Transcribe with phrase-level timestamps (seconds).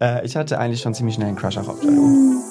[0.00, 2.42] Äh, ich hatte eigentlich schon ziemlich schnell einen Crush auch auf Jalou.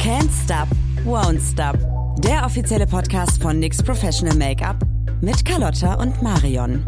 [0.00, 0.68] Can't Stop,
[1.04, 1.76] Won't Stop.
[2.22, 4.76] Der offizielle Podcast von NYX Professional Make-up
[5.20, 6.84] mit Carlotta und Marion.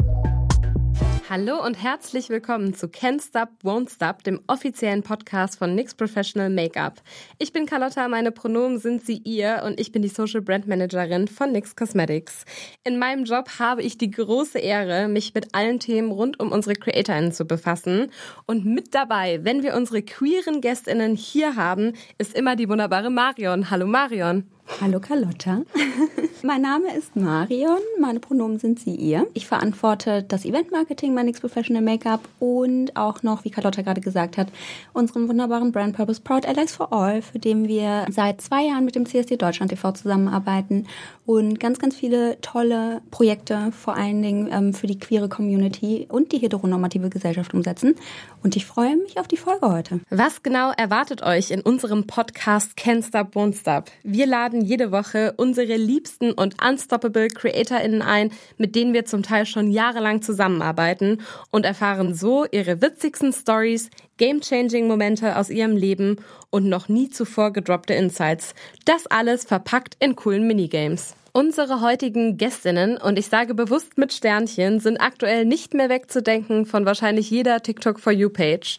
[1.30, 6.48] Hallo und herzlich willkommen zu Can't Stop, Won't Stop, dem offiziellen Podcast von NYX Professional
[6.48, 7.02] Makeup.
[7.36, 11.28] Ich bin Carlotta, meine Pronomen sind sie ihr und ich bin die Social Brand Managerin
[11.28, 12.46] von NYX Cosmetics.
[12.82, 16.76] In meinem Job habe ich die große Ehre, mich mit allen Themen rund um unsere
[16.76, 18.10] CreatorInnen zu befassen.
[18.46, 23.68] Und mit dabei, wenn wir unsere queeren GästInnen hier haben, ist immer die wunderbare Marion.
[23.68, 24.48] Hallo Marion.
[24.80, 25.62] Hallo Carlotta.
[26.44, 29.26] mein Name ist Marion, meine Pronomen sind sie ihr.
[29.34, 34.36] Ich verantworte das Event-Marketing bei NYX Professional Make-up und auch noch, wie Carlotta gerade gesagt
[34.36, 34.48] hat,
[34.92, 38.94] unseren wunderbaren Brand Purpose Proud Allies for All, für den wir seit zwei Jahren mit
[38.94, 40.86] dem CSD Deutschland TV zusammenarbeiten
[41.26, 46.30] und ganz, ganz viele tolle Projekte, vor allen Dingen ähm, für die queere Community und
[46.30, 47.96] die heteronormative Gesellschaft umsetzen.
[48.42, 50.00] Und ich freue mich auf die Folge heute.
[50.10, 53.90] Was genau erwartet euch in unserem Podcast Can't Stop, Won't Stop?
[54.02, 59.22] Wir laden laden jede Woche unsere liebsten und unstoppable CreatorInnen ein, mit denen wir zum
[59.22, 66.16] Teil schon jahrelang zusammenarbeiten und erfahren so ihre witzigsten Stories, game-changing Momente aus ihrem Leben
[66.50, 68.54] und noch nie zuvor gedroppte Insights.
[68.84, 71.14] Das alles verpackt in coolen Minigames.
[71.32, 76.86] Unsere heutigen Gästinnen, und ich sage bewusst mit Sternchen, sind aktuell nicht mehr wegzudenken von
[76.86, 78.78] wahrscheinlich jeder TikTok for You Page.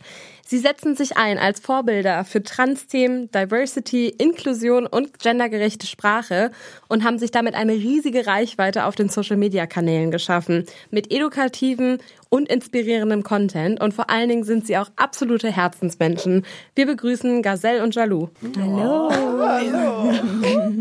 [0.50, 6.50] Sie setzen sich ein als Vorbilder für Trans-Themen, Diversity, Inklusion und gendergerechte Sprache
[6.88, 10.66] und haben sich damit eine riesige Reichweite auf den Social-Media-Kanälen geschaffen.
[10.90, 16.44] Mit edukativen und inspirierendem Content und vor allen Dingen sind sie auch absolute Herzensmenschen.
[16.74, 18.30] Wir begrüßen Gazelle und Jalou.
[18.58, 19.10] Hallo.
[19.10, 20.14] Oh, hallo.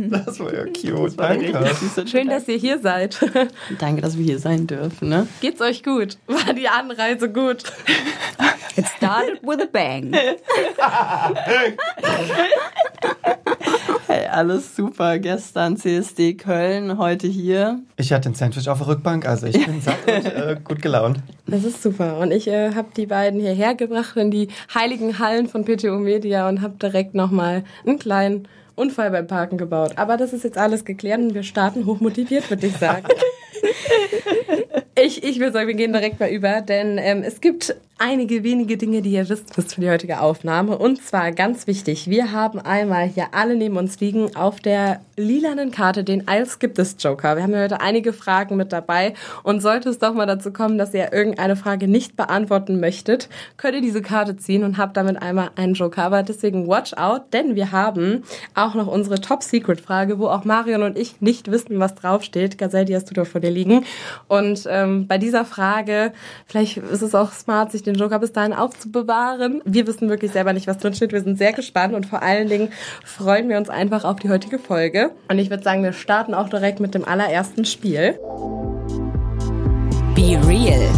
[0.09, 1.15] Das war ja cute.
[1.15, 2.07] Danke.
[2.07, 3.19] Schön, dass ihr hier seid.
[3.79, 5.11] Danke, dass wir hier sein dürfen.
[5.11, 5.29] Ne?
[5.43, 6.17] Geht's euch gut?
[6.27, 7.65] War die Anreise gut?
[8.79, 10.15] It started with a bang.
[14.07, 15.19] Hey, alles super.
[15.19, 17.81] Gestern CSD Köln, heute hier.
[17.97, 21.19] Ich hatte ein Sandwich auf der Rückbank, also ich bin satt und äh, gut gelaunt.
[21.47, 22.19] Das ist super.
[22.19, 26.49] Und ich äh, habe die beiden hierher gebracht in die heiligen Hallen von PTO Media
[26.49, 28.47] und habe direkt nochmal einen kleinen
[28.77, 29.95] Unfall beim Parken gebaut.
[29.97, 33.09] Aber das ist jetzt alles geklärt und wir starten hochmotiviert, würde ich sagen.
[35.01, 38.77] Ich, ich würde sagen, wir gehen direkt mal über, denn ähm, es gibt einige wenige
[38.77, 40.79] Dinge, die ihr wisst müsst für die heutige Aufnahme.
[40.79, 45.73] Und zwar ganz wichtig, wir haben einmal hier alle neben uns liegen auf der lilanen
[45.73, 47.37] Karte den I'll Skip This Joker.
[47.37, 50.79] Wir haben ja heute einige Fragen mit dabei und sollte es doch mal dazu kommen,
[50.79, 55.21] dass ihr irgendeine Frage nicht beantworten möchtet, könnt ihr diese Karte ziehen und habt damit
[55.21, 56.05] einmal einen Joker.
[56.05, 58.23] Aber deswegen watch out, denn wir haben
[58.55, 62.59] auch noch unsere Top-Secret-Frage, wo auch Marion und ich nicht wissen, was draufsteht.
[62.59, 63.85] Gazelle, die hast du doch vor dir liegen.
[64.29, 66.13] Und ähm, bei dieser Frage,
[66.47, 69.63] vielleicht ist es auch smart, sich den Joker bis dahin aufzubewahren.
[69.65, 71.13] Wir wissen wirklich selber nicht, was drin steht.
[71.13, 72.71] Wir sind sehr gespannt und vor allen Dingen
[73.05, 75.11] freuen wir uns einfach auf die heutige Folge.
[75.29, 78.19] Und ich würde sagen, wir starten auch direkt mit dem allerersten Spiel.
[80.15, 80.89] Be Real.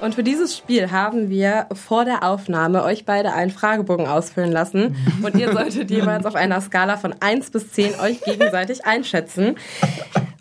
[0.00, 4.94] Und für dieses Spiel haben wir vor der Aufnahme euch beide einen Fragebogen ausfüllen lassen.
[5.22, 9.56] Und ihr solltet jeweils auf einer Skala von 1 bis 10 euch gegenseitig einschätzen.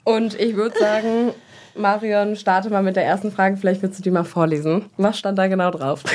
[0.04, 1.32] Und ich würde sagen,
[1.78, 3.58] Marion, starte mal mit der ersten Frage.
[3.58, 4.86] Vielleicht willst du die mal vorlesen.
[4.98, 6.04] Was stand da genau drauf?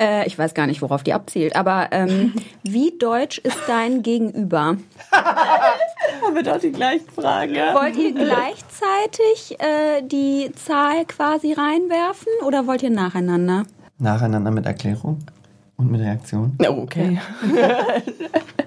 [0.00, 2.32] Äh, ich weiß gar nicht, worauf die abzielt, aber ähm,
[2.62, 4.78] wie deutsch ist dein Gegenüber?
[5.12, 7.54] Haben wir doch die gleichen Fragen.
[7.54, 13.64] Wollt ihr gleichzeitig äh, die Zahl quasi reinwerfen oder wollt ihr nacheinander?
[13.98, 15.18] Nacheinander mit Erklärung
[15.76, 16.56] und mit Reaktion.
[16.66, 17.20] Oh, okay.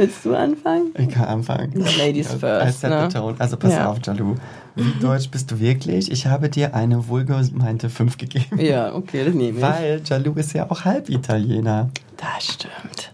[0.00, 0.94] Willst du anfangen?
[0.96, 1.74] Ich kann anfangen.
[1.98, 3.06] Ladies I first, set ne?
[3.10, 3.34] the tone.
[3.38, 3.90] Also pass Ja.
[3.90, 4.34] auf, Jalou.
[4.74, 6.10] Wie deutsch bist du wirklich?
[6.10, 8.58] Ich habe dir eine wohlgemeinte 5 gegeben.
[8.58, 9.62] Ja, okay, das nehme ich.
[9.62, 11.90] Weil Jalou ist ja auch halb Italiener.
[12.16, 13.12] Das stimmt.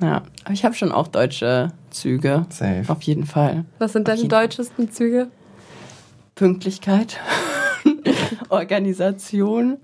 [0.00, 2.46] Ja, aber ich habe schon auch deutsche Züge.
[2.50, 2.84] Safe.
[2.86, 3.64] Auf jeden Fall.
[3.80, 5.26] Was sind deine deutschesten Züge?
[6.36, 7.18] Pünktlichkeit,
[8.48, 9.78] Organisation.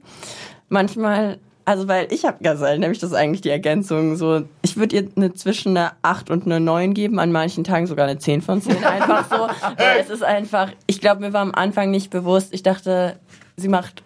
[0.68, 4.96] Manchmal, also weil ich habe Gazelle, nämlich das ist eigentlich die Ergänzung so, ich würde
[4.96, 8.40] ihr eine zwischen einer 8 und einer 9 geben, an manchen Tagen sogar eine 10
[8.40, 8.84] von 10.
[8.84, 9.36] Einfach so,
[9.76, 13.18] weil es ist einfach, ich glaube, mir war am Anfang nicht bewusst, ich dachte,
[13.56, 14.04] sie macht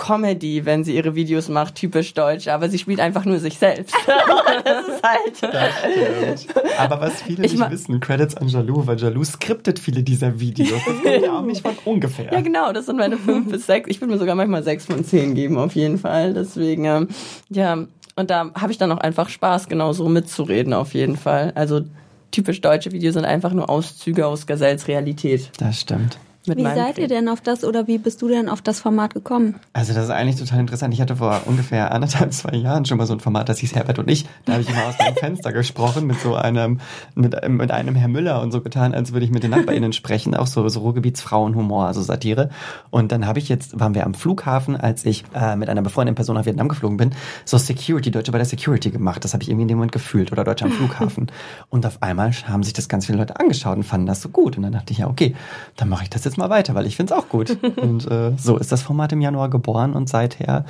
[0.00, 3.94] Comedy, wenn sie ihre Videos macht, typisch deutsch, aber sie spielt einfach nur sich selbst.
[4.64, 5.54] das ist halt.
[5.54, 6.56] Das stimmt.
[6.78, 10.70] Aber was viele Ich nicht wissen, Credits an Jalou, weil Jalou skriptet viele dieser Videos.
[10.86, 12.32] Das kommt ja auch nicht von ungefähr.
[12.32, 13.90] Ja, genau, das sind meine 5 bis 6.
[13.90, 16.32] Ich würde mir sogar manchmal 6 von 10 geben, auf jeden Fall.
[16.32, 17.08] Deswegen, ähm,
[17.50, 17.84] ja,
[18.16, 21.52] und da habe ich dann auch einfach Spaß, genau so mitzureden, auf jeden Fall.
[21.54, 21.82] Also
[22.30, 25.50] typisch deutsche Videos sind einfach nur Auszüge aus Gazelles Realität.
[25.58, 26.18] Das stimmt.
[26.46, 29.56] Wie seid ihr denn auf das oder wie bist du denn auf das Format gekommen?
[29.74, 30.94] Also das ist eigentlich total interessant.
[30.94, 33.98] Ich hatte vor ungefähr anderthalb, zwei Jahren schon mal so ein Format, das hieß Herbert
[33.98, 34.26] und ich.
[34.46, 36.80] Da habe ich immer aus meinem Fenster gesprochen mit so einem,
[37.14, 40.34] mit, mit einem Herr Müller und so getan, als würde ich mit den NachbarInnen sprechen.
[40.34, 42.48] Auch so, so Ruhrgebietsfrauenhumor, also Satire.
[42.88, 46.14] Und dann habe ich jetzt, waren wir am Flughafen, als ich äh, mit einer befreundeten
[46.14, 47.10] Person nach Vietnam geflogen bin,
[47.44, 49.24] so Security, Deutsche bei der Security gemacht.
[49.24, 51.30] Das habe ich irgendwie in dem Moment gefühlt oder Deutsche am Flughafen.
[51.68, 54.56] Und auf einmal haben sich das ganz viele Leute angeschaut und fanden das so gut.
[54.56, 55.34] Und dann dachte ich, ja, okay,
[55.76, 57.56] dann mache ich das jetzt mal weiter, weil ich finde es auch gut.
[57.76, 60.64] Und äh, so ist das Format im Januar geboren und seither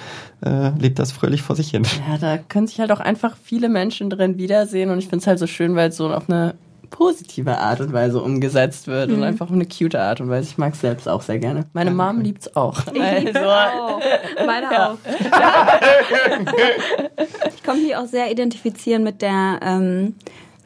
[0.45, 1.83] äh, lebt das fröhlich vor sich hin.
[2.09, 5.27] Ja, da können sich halt auch einfach viele Menschen drin wiedersehen und ich finde es
[5.27, 6.55] halt so schön, weil es so auf eine
[6.91, 10.49] positive Art und Weise umgesetzt wird und einfach auf eine cute Art und Weise.
[10.51, 11.67] Ich mag es selbst auch sehr gerne.
[11.73, 12.79] Meine Mom liebt es auch.
[12.89, 12.97] Also,
[14.47, 14.93] Meine Ja.
[14.93, 14.97] auch.
[17.55, 20.15] Ich konnte mich auch sehr identifizieren mit der ähm,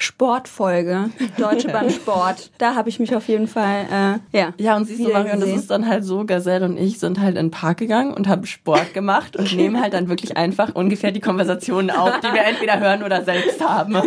[0.05, 2.51] Sportfolge, Deutsche Bahn Sport.
[2.59, 4.53] Da habe ich mich auf jeden Fall, äh, ja.
[4.59, 7.37] Ja, und siehst du, Marion, das ist dann halt so, Gazelle und ich sind halt
[7.37, 11.11] in den Park gegangen und haben Sport gemacht und nehmen halt dann wirklich einfach ungefähr
[11.11, 13.95] die Konversationen auf, die wir entweder hören oder selbst haben.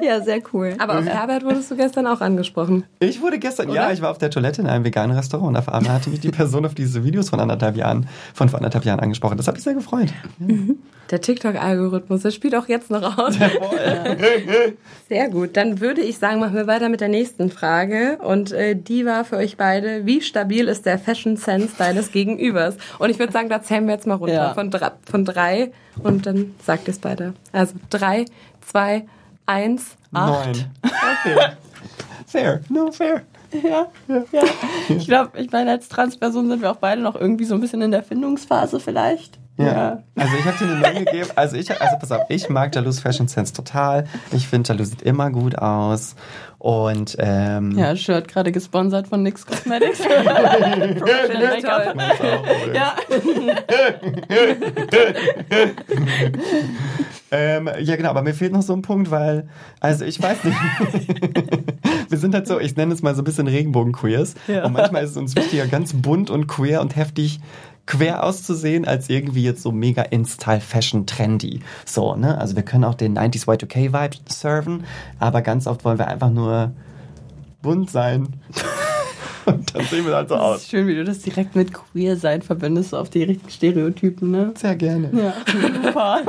[0.00, 0.74] Ja, sehr cool.
[0.78, 2.84] Aber auf Herbert wurdest du gestern auch angesprochen.
[3.00, 5.68] Ich wurde gestern, ja, ich war auf der Toilette in einem veganen Restaurant und auf
[5.68, 9.00] einmal hatte mich die Person auf diese Videos von anderthalb Jahren, von vor anderthalb Jahren
[9.00, 9.36] angesprochen.
[9.36, 10.08] Das hat mich sehr gefreut.
[11.10, 13.34] Der TikTok-Algorithmus, der spielt auch jetzt noch aus.
[15.08, 15.56] Sehr gut.
[15.56, 18.18] Dann würde ich sagen, machen wir weiter mit der nächsten Frage.
[18.22, 22.76] Und äh, die war für euch beide, wie stabil ist der Fashion Sense deines Gegenübers?
[22.98, 24.54] Und ich würde sagen, da zählen wir jetzt mal runter Ja.
[24.54, 25.72] von, drei, von drei
[26.02, 27.34] und dann sagt ihr es beide.
[27.52, 28.24] Also drei,
[28.60, 29.06] zwei,
[29.46, 29.96] eins.
[30.10, 30.52] Neun.
[30.82, 31.36] Okay.
[32.26, 32.60] Fair.
[32.68, 33.22] No, fair.
[33.52, 33.88] Ja,
[34.32, 34.42] ja.
[34.90, 37.80] Ich glaube, ich meine, als Transperson sind wir auch beide noch irgendwie so ein bisschen
[37.80, 39.38] in der Findungsphase vielleicht.
[39.58, 40.02] Ja.
[40.14, 41.28] Also ich habe dir eine 9 gegeben.
[41.34, 44.06] Also ich, also pass auf, ich mag Jalous Fashion Sense total.
[44.32, 46.14] Ich finde, Jalou sieht immer gut aus.
[46.58, 49.98] Und ähm, Ja, Shirt gerade gesponsert von NYX Cosmetics.
[50.98, 51.94] Professional Make-up.
[52.74, 52.96] Ja.
[57.30, 59.48] Ähm, ja, genau, aber mir fehlt noch so ein Punkt, weil,
[59.80, 60.56] also ich weiß nicht.
[62.08, 64.34] Wir sind halt so, ich nenne es mal so ein bisschen Regenbogen-Queers.
[64.46, 64.64] Ja.
[64.64, 67.40] Und manchmal ist es uns wichtiger, ganz bunt und queer und heftig
[67.88, 71.60] quer auszusehen, als irgendwie jetzt so mega in-Style Fashion trendy.
[71.86, 72.36] So, ne?
[72.38, 74.84] Also wir können auch den 90s Y2K-Vibe serven,
[75.18, 76.72] aber ganz oft wollen wir einfach nur
[77.62, 78.28] bunt sein.
[79.46, 80.66] und dann sehen wir halt so Das aus.
[80.68, 84.52] schön, wie du das direkt mit Queer sein verbindest, so auf die richtigen Stereotypen, ne?
[84.54, 85.10] Sehr gerne.
[85.12, 85.32] Ja,
[85.82, 86.20] super.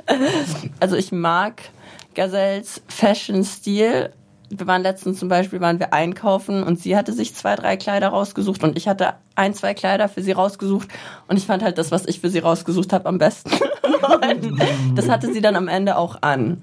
[0.80, 1.60] also ich mag
[2.14, 4.10] Gazelles Fashion-Stil.
[4.50, 8.08] Wir waren letztens zum Beispiel, waren wir einkaufen und sie hatte sich zwei, drei Kleider
[8.08, 10.88] rausgesucht und ich hatte ein, zwei Kleider für sie rausgesucht
[11.26, 13.50] und ich fand halt das, was ich für sie rausgesucht habe, am besten.
[14.94, 16.62] das hatte sie dann am Ende auch an.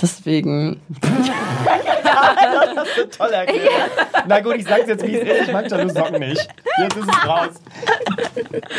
[0.00, 0.80] Deswegen,
[3.16, 3.90] Toll erklärt.
[4.26, 5.46] Na gut, ich sag's jetzt, wie es ist.
[5.48, 6.48] Ich mag Jalou Socken nicht.
[6.78, 7.48] Jetzt ist es raus.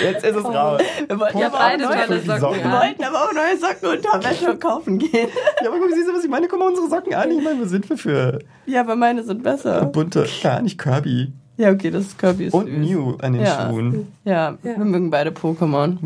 [0.03, 0.81] Jetzt ist es raus.
[1.07, 2.63] wir wollten, Ja, aber, beide auch neue, tolle Socken Socken.
[2.63, 5.29] wir wollten aber auch neue Socken und Unterwäsche kaufen gehen.
[5.61, 6.47] Ja, aber guck, siehst du, was ich meine?
[6.47, 7.31] Guck mal unsere Socken an.
[7.31, 9.85] Ich meine, wir sind wir für Ja, aber meine sind besser.
[9.85, 11.31] bunte, gar nicht Kirby.
[11.57, 12.77] Ja, okay, das ist Kirby ist Und süß.
[12.77, 13.67] Mew an den Ja.
[13.69, 14.11] Schuhen.
[14.25, 15.97] Ja, wir mögen beide Pokémon.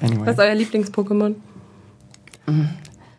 [0.00, 0.26] Anyway.
[0.26, 1.34] Was ist euer Lieblings-Pokémon?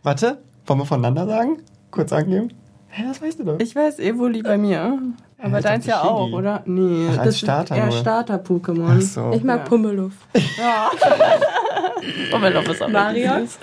[0.04, 1.58] Warte, wollen wir voneinander sagen?
[1.92, 2.50] Kurz angeben?
[2.92, 3.60] Hä, das weißt du doch.
[3.60, 5.00] Ich weiß Evoli bei mir.
[5.42, 6.64] Aber ich deins ja auch, oder?
[6.66, 7.92] Nee, Ach, als das Starter ist eher.
[8.02, 8.98] Starter-Pokémon.
[8.98, 9.32] Ach so.
[9.34, 9.64] Ich mag Ja.
[9.66, 10.14] Pummeluff.
[12.32, 13.42] Pummeluff ist Marion?
[13.48, 13.58] süß.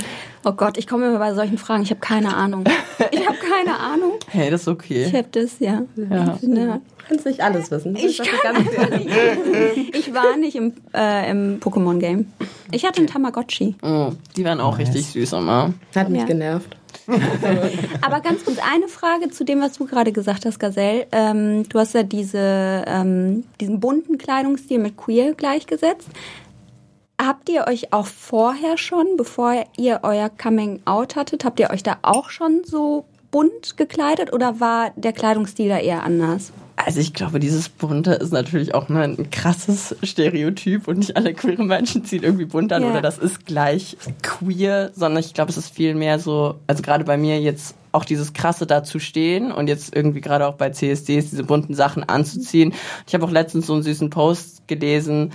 [0.45, 1.83] Oh Gott, ich komme immer bei solchen Fragen.
[1.83, 2.65] Ich habe keine Ahnung.
[3.11, 4.13] Ich habe keine Ahnung.
[4.31, 5.13] Hey, das ist Ich okay.
[5.13, 5.83] habe das, ja.
[5.97, 6.35] Ja.
[6.41, 7.95] Ich, Du kannst nicht alles wissen.
[7.95, 8.59] Das Ich dafür ganz
[9.93, 12.27] ich war nicht im, äh, im Pokémon-Game.
[12.73, 13.77] Ich hatte einen Tamagotchi.
[13.83, 14.89] Oh, die waren auch Nice.
[14.89, 15.73] richtig süß immer.
[15.95, 16.27] Hat mich Ja.
[16.27, 16.77] genervt.
[18.01, 21.07] Aber ganz kurz, eine Frage zu dem, was du gerade gesagt hast, Gazelle.
[21.13, 26.09] Ähm, du hast ja diese, ähm, diesen bunten Kleidungsstil mit queer gleichgesetzt.
[27.21, 31.83] Habt ihr euch auch vorher schon, bevor ihr euer Coming Out hattet, habt ihr euch
[31.83, 36.53] da auch schon so bunt gekleidet oder war der Kleidungsstil da eher anders?
[36.87, 41.35] Also ich glaube, dieses Bunte ist natürlich auch ne, ein krasses Stereotyp und nicht alle
[41.35, 42.91] queeren Menschen ziehen irgendwie bunt an Ja.
[42.91, 47.03] oder das ist gleich queer, sondern ich glaube, es ist viel mehr so, also gerade
[47.03, 51.31] bei mir jetzt auch dieses krasse dazu stehen und jetzt irgendwie gerade auch bei CSDs
[51.31, 52.73] diese bunten Sachen anzuziehen.
[53.09, 55.33] Ich habe auch letztens so einen süßen Post gelesen,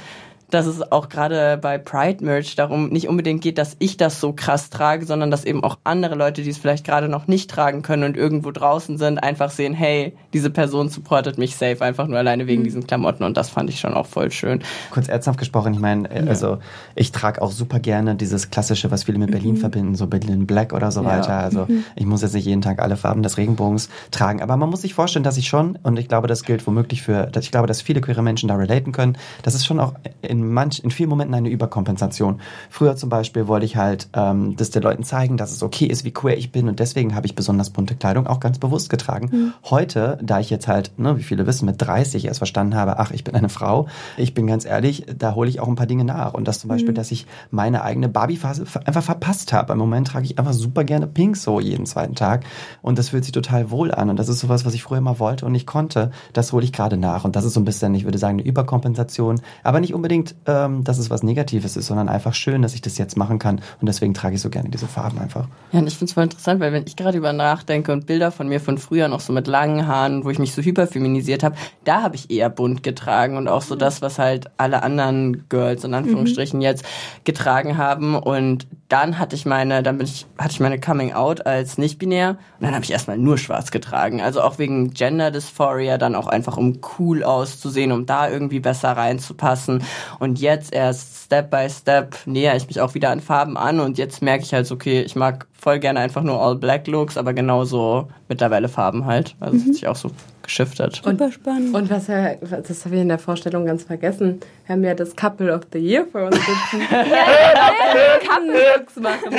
[0.51, 4.33] dass es auch gerade bei Pride Merch darum nicht unbedingt geht, dass ich das so
[4.33, 7.81] krass trage, sondern dass eben auch andere Leute, die es vielleicht gerade noch nicht tragen
[7.81, 12.17] können und irgendwo draußen sind, einfach sehen, hey, diese Person supportet mich safe, einfach nur
[12.17, 12.65] alleine wegen mhm.
[12.65, 14.61] diesen Klamotten und das fand ich schon auch voll schön.
[14.91, 16.59] Kurz ernsthaft gesprochen, ich meine, äh, also
[16.95, 19.59] ich trage auch super gerne dieses klassische, was viele mit Berlin mhm.
[19.59, 21.07] verbinden, so Berlin Black oder so ja.
[21.07, 21.37] weiter.
[21.37, 21.85] Also mhm.
[21.95, 24.93] ich muss jetzt nicht jeden Tag alle Farben des Regenbogens tragen, aber man muss sich
[24.93, 27.81] vorstellen, dass ich schon, und ich glaube, das gilt womöglich für, dass ich glaube, dass
[27.81, 31.35] viele queere Menschen da relaten können, das ist schon auch in manch, in vielen Momenten
[31.35, 32.41] eine Überkompensation.
[32.69, 36.05] Früher zum Beispiel wollte ich halt ähm, das den Leuten zeigen, dass es okay ist,
[36.05, 39.29] wie queer ich bin und deswegen habe ich besonders bunte Kleidung auch ganz bewusst getragen.
[39.31, 39.53] Mhm.
[39.69, 43.11] Heute, da ich jetzt halt, ne, wie viele wissen, mit 30 erst verstanden habe, ach,
[43.11, 46.05] ich bin eine Frau, ich bin ganz ehrlich, da hole ich auch ein paar Dinge
[46.05, 46.33] nach.
[46.33, 46.95] Und das zum Beispiel, mhm.
[46.95, 49.73] dass ich meine eigene Barbie-Phase einfach verpasst habe.
[49.73, 52.45] Im Moment trage ich einfach super gerne Pink so jeden zweiten Tag
[52.81, 54.09] und das fühlt sich total wohl an.
[54.09, 56.11] Und das ist sowas, was ich früher immer wollte und nicht konnte.
[56.33, 57.25] Das hole ich gerade nach.
[57.25, 59.41] Und das ist so ein bisschen, ich würde sagen, eine Überkompensation.
[59.63, 62.97] Aber nicht unbedingt, ähm, dass es was Negatives ist, sondern einfach schön, dass ich das
[62.97, 63.61] jetzt machen kann.
[63.79, 65.47] Und deswegen trage ich so gerne diese Farben einfach.
[65.71, 68.31] Ja, und ich finde es voll interessant, weil wenn ich gerade über nachdenke und Bilder
[68.31, 71.55] von mir von früher noch so mit langen Haaren, wo ich mich so hyperfeminisiert habe,
[71.83, 75.83] da habe ich eher bunt getragen und auch so das, was halt alle anderen Girls
[75.83, 76.63] in Anführungsstrichen mhm.
[76.63, 76.85] jetzt
[77.23, 78.15] getragen haben.
[78.15, 82.31] Und dann hatte ich meine, dann bin ich, hatte ich meine Coming Out als nicht-binär
[82.59, 84.21] und dann habe ich erstmal nur schwarz getragen.
[84.21, 88.91] Also auch wegen Gender Dysphoria, dann auch einfach um cool auszusehen, um da irgendwie besser
[88.91, 89.83] reinzupassen.
[90.19, 93.97] Und jetzt erst Step by Step näher ich mich auch wieder an Farben an und
[93.97, 97.33] jetzt merke ich halt, okay, ich mag voll gerne einfach nur All Black Looks, aber
[97.33, 99.35] genauso mittlerweile Farben halt.
[99.39, 99.67] Also mhm.
[99.67, 100.11] hat sich auch so
[100.43, 101.01] geschiftet.
[101.03, 101.75] Super und, spannend.
[101.75, 105.15] Und was ja, das habe ich in der Vorstellung ganz vergessen, wir haben ja das
[105.15, 106.81] Couple of the Year für uns sitzen.
[106.91, 109.29] ja, ja, Couple Looks machen.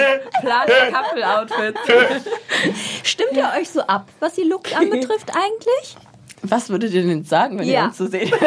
[0.40, 1.80] Plan Couple Outfits.
[3.02, 5.97] Stimmt ihr euch so ab, was die Looks anbetrifft eigentlich?
[6.44, 7.82] Was würdet ihr denn sagen, wenn ja.
[7.82, 8.32] ihr uns so seht?
[8.32, 8.40] das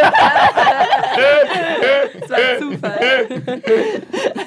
[2.30, 3.28] war ein Zufall.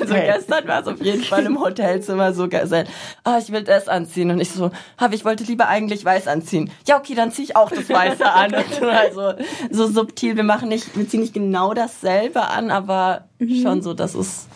[0.09, 0.33] Also hey.
[0.33, 2.87] gestern war es auf jeden Fall im Hotelzimmer so geil.
[3.25, 4.31] Ah, ich will das anziehen.
[4.31, 6.71] Und ich so, hab, ich wollte lieber eigentlich weiß anziehen.
[6.87, 8.55] Ja, okay, dann ziehe ich auch das Weiße an.
[8.55, 9.35] Also
[9.71, 10.37] so subtil.
[10.37, 13.63] Wir machen nicht, wir ziehen nicht genau dasselbe an, aber mhm.
[13.63, 14.47] schon so, dass es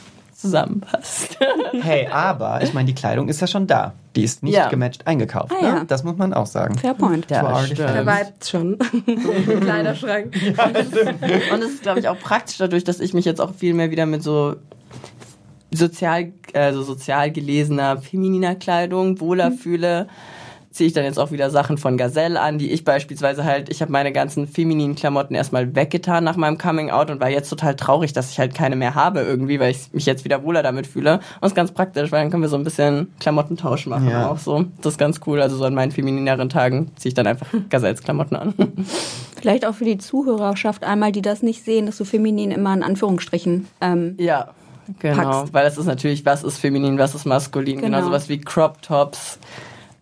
[0.42, 1.38] zusammenpasst.
[1.73, 3.94] Hey, aber ich meine, die Kleidung ist ja schon da.
[4.14, 4.68] Die ist nicht ja.
[4.68, 5.52] gematcht eingekauft.
[5.59, 5.68] Ah, ne?
[5.68, 5.85] ja.
[5.85, 6.76] Das muss man auch sagen.
[6.76, 7.30] Fair point.
[7.30, 8.78] Ja, Der vibet schon.
[9.61, 10.37] Kleiderschrank.
[10.37, 10.64] Ja,
[11.54, 13.90] Und es ist, glaube ich, auch praktisch dadurch, dass ich mich jetzt auch viel mehr
[13.90, 14.56] wieder mit so
[15.72, 19.54] sozial, also sozial gelesener, femininer Kleidung wohler mhm.
[19.54, 20.06] fühle
[20.72, 23.82] ziehe ich dann jetzt auch wieder Sachen von Gazelle an, die ich beispielsweise halt, ich
[23.82, 27.76] habe meine ganzen femininen Klamotten erstmal weggetan nach meinem Coming Out und war jetzt total
[27.76, 30.86] traurig, dass ich halt keine mehr habe irgendwie, weil ich mich jetzt wieder wohler damit
[30.86, 31.20] fühle.
[31.40, 34.30] Und ist ganz praktisch, weil dann können wir so ein bisschen Klamottentausch machen ja.
[34.30, 34.64] auch so.
[34.80, 35.42] Das ist ganz cool.
[35.42, 38.54] Also so an meinen feminineren Tagen ziehe ich dann einfach Gazelles Klamotten an.
[39.40, 42.82] Vielleicht auch für die Zuhörerschaft einmal, die das nicht sehen, dass du feminin immer in
[42.82, 44.50] Anführungsstrichen ähm, ja.
[44.99, 45.54] Genau, packst.
[45.54, 48.82] weil das ist natürlich, was ist feminin, was ist maskulin, genau, genau sowas wie Crop
[48.82, 49.38] Tops,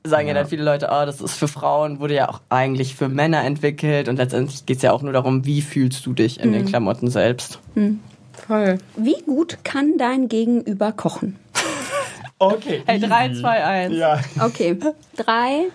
[0.05, 0.35] sagen ja.
[0.35, 0.41] ja.
[0.41, 4.09] dann viele Leute, oh, das ist für Frauen, wurde ja auch eigentlich für Männer entwickelt
[4.09, 6.55] und letztendlich geht es ja auch nur darum, wie fühlst du dich in mhm.
[6.55, 7.59] den Klamotten selbst.
[7.75, 8.01] Mhm.
[8.47, 8.79] Voll.
[8.97, 11.37] Wie gut kann dein Gegenüber kochen?
[12.39, 12.83] okay.
[12.87, 13.97] Hey, 3, 2, 1.
[13.97, 14.21] Ja.
[14.41, 14.79] Okay.
[15.17, 15.67] 3,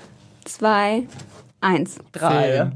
[0.46, 1.04] 2,
[1.62, 1.98] 1.
[2.14, 2.72] 3.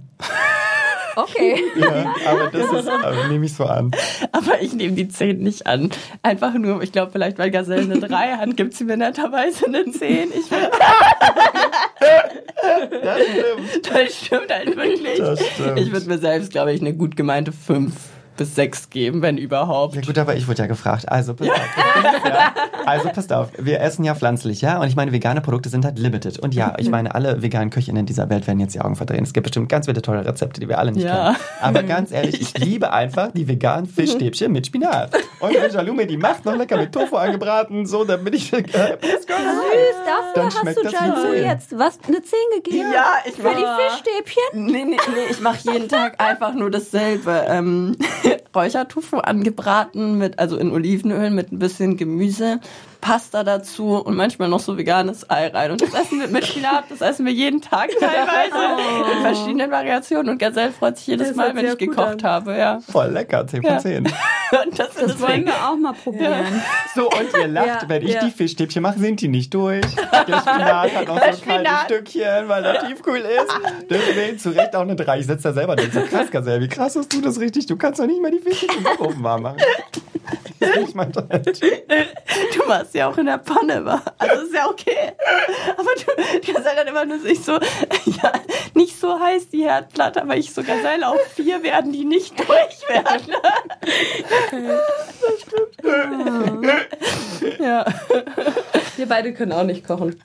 [1.23, 1.63] Okay.
[1.75, 3.91] ja, aber das ist, aber nehme ich so an.
[4.31, 5.89] Aber ich nehme die 10 nicht an.
[6.23, 9.91] Einfach nur, ich glaube, vielleicht weil Gazelle eine 3 hat, gibt sie mir netterweise eine
[9.91, 10.31] 10.
[10.31, 10.49] Ich
[13.01, 13.91] das stimmt.
[13.91, 15.15] Das stimmt halt wirklich.
[15.15, 15.79] Stimmt.
[15.79, 17.93] Ich würde mir selbst, glaube ich, eine gut gemeinte 5
[18.39, 19.95] bis sechs geben, wenn überhaupt.
[19.95, 21.07] Ja gut, aber ich wurde ja gefragt.
[21.07, 21.57] Also pass auf.
[22.25, 22.53] ja.
[22.85, 23.49] Also passt auf.
[23.57, 24.79] Wir essen ja pflanzlich, ja?
[24.79, 26.39] Und ich meine, vegane Produkte sind halt limited.
[26.39, 29.23] Und ja, ich meine, alle veganen Köchinnen dieser Welt werden jetzt die Augen verdrehen.
[29.23, 31.33] Es gibt bestimmt ganz viele tolle Rezepte, die wir alle nicht ja.
[31.33, 31.37] kennen.
[31.61, 35.11] Aber ganz ehrlich, ich liebe einfach die veganen Fischstäbchen mit Spinat.
[35.39, 38.51] Und die Jalume, die macht noch lecker mit Tofu angebraten, so, damit ich...
[38.69, 42.91] Äh, Süß, dafür Dann hast du Jalu jetzt was, eine 10 gegeben?
[42.93, 44.65] Ja, ich Für die Fischstäbchen?
[44.65, 47.45] Nee, nee, nee, ich mache jeden Tag einfach nur dasselbe.
[47.47, 47.95] Ähm,
[48.55, 52.59] Räuchertofu angebraten mit, also in Olivenöl mit ein bisschen Gemüse,
[53.01, 55.71] Pasta dazu und manchmal noch so veganes Ei rein.
[55.71, 59.11] Und das essen wir mit Spinat, das essen wir jeden Tag teilweise oh.
[59.15, 60.29] in verschiedenen Variationen.
[60.29, 62.29] Und Gazelle freut sich jedes das Mal, wenn ich gekocht an.
[62.29, 62.57] habe.
[62.57, 62.79] Ja.
[62.81, 64.05] Voll lecker, 10 von 10.
[64.05, 64.11] Ja.
[64.75, 66.31] das, das wollen wir auch mal probieren.
[66.31, 66.63] Ja.
[66.95, 69.85] So, und ihr lacht, ja, wenn ich die Fischstäbchen mache, sind die nicht durch.
[70.27, 73.53] Der Spinat hat auch so ein kleines Stückchen, weil er tiefkühl ist.
[73.89, 75.19] Deswegen zu Recht auch eine 3.
[75.19, 77.65] Ich setze da selber denke so krass, Gazelle, wie krass hast du das richtig?
[77.65, 79.57] Du kannst doch nicht mal die Fischstäbchen im Ofen warm machen.
[80.59, 81.61] Das ist nicht mein Deutsch.
[81.61, 84.01] Du warst ja auch in der Panne, war.
[84.17, 85.13] Also ist ja okay.
[85.77, 87.53] Aber du, Gazelle hat immer nur sich so,
[88.05, 88.31] ja,
[88.73, 92.89] nicht so heiß die Herdplatte, aber ich so Gazelle auf vier werden die nicht durch
[92.89, 93.33] werden.
[97.59, 97.85] Ja.
[98.97, 100.19] Wir beide können auch nicht kochen.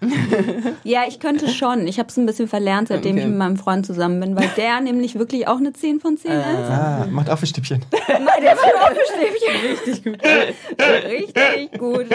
[0.83, 1.87] Ja, ich könnte schon.
[1.87, 3.29] Ich habe es ein bisschen verlernt, seitdem ich Okay.
[3.31, 6.45] mit meinem Freund zusammen bin, weil der nämlich wirklich auch eine 10 von 10 ist.
[6.45, 7.85] Ah, macht Apfelstäbchen.
[8.09, 9.71] Nein, der macht Apfelstäbchen.
[9.71, 10.19] Richtig gut.
[11.09, 12.07] Richtig gut,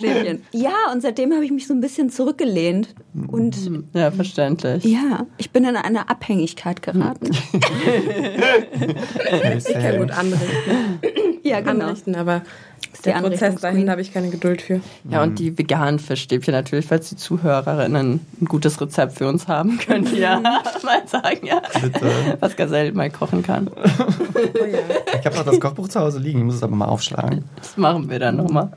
[0.00, 0.42] Apfelstäbchen.
[0.52, 2.94] Ja, und seitdem habe ich mich so ein bisschen zurückgelehnt.
[3.28, 3.56] Und
[3.94, 4.84] Ja, verständlich.
[4.84, 7.30] ja, ich bin in eine Abhängigkeit geraten.
[9.58, 11.00] Ich kann gut anrichten,
[11.42, 11.86] Ja, genau.
[11.86, 12.42] anrichten aber
[12.98, 14.80] die der Prozess dahin habe ich keine Geduld für.
[15.08, 19.78] Ja, und die veganen Fischstäbchen natürlich, falls die Zuhörerinnen ein gutes Rezept für uns haben,
[19.78, 22.10] könnt ihr ja mal sagen, ja, Bitte.
[22.40, 23.70] was Gazelle mal kochen kann.
[25.18, 27.44] Ich habe noch das Kochbuch zu Hause liegen, ich muss es aber mal aufschlagen.
[27.56, 28.70] Das machen wir dann nochmal.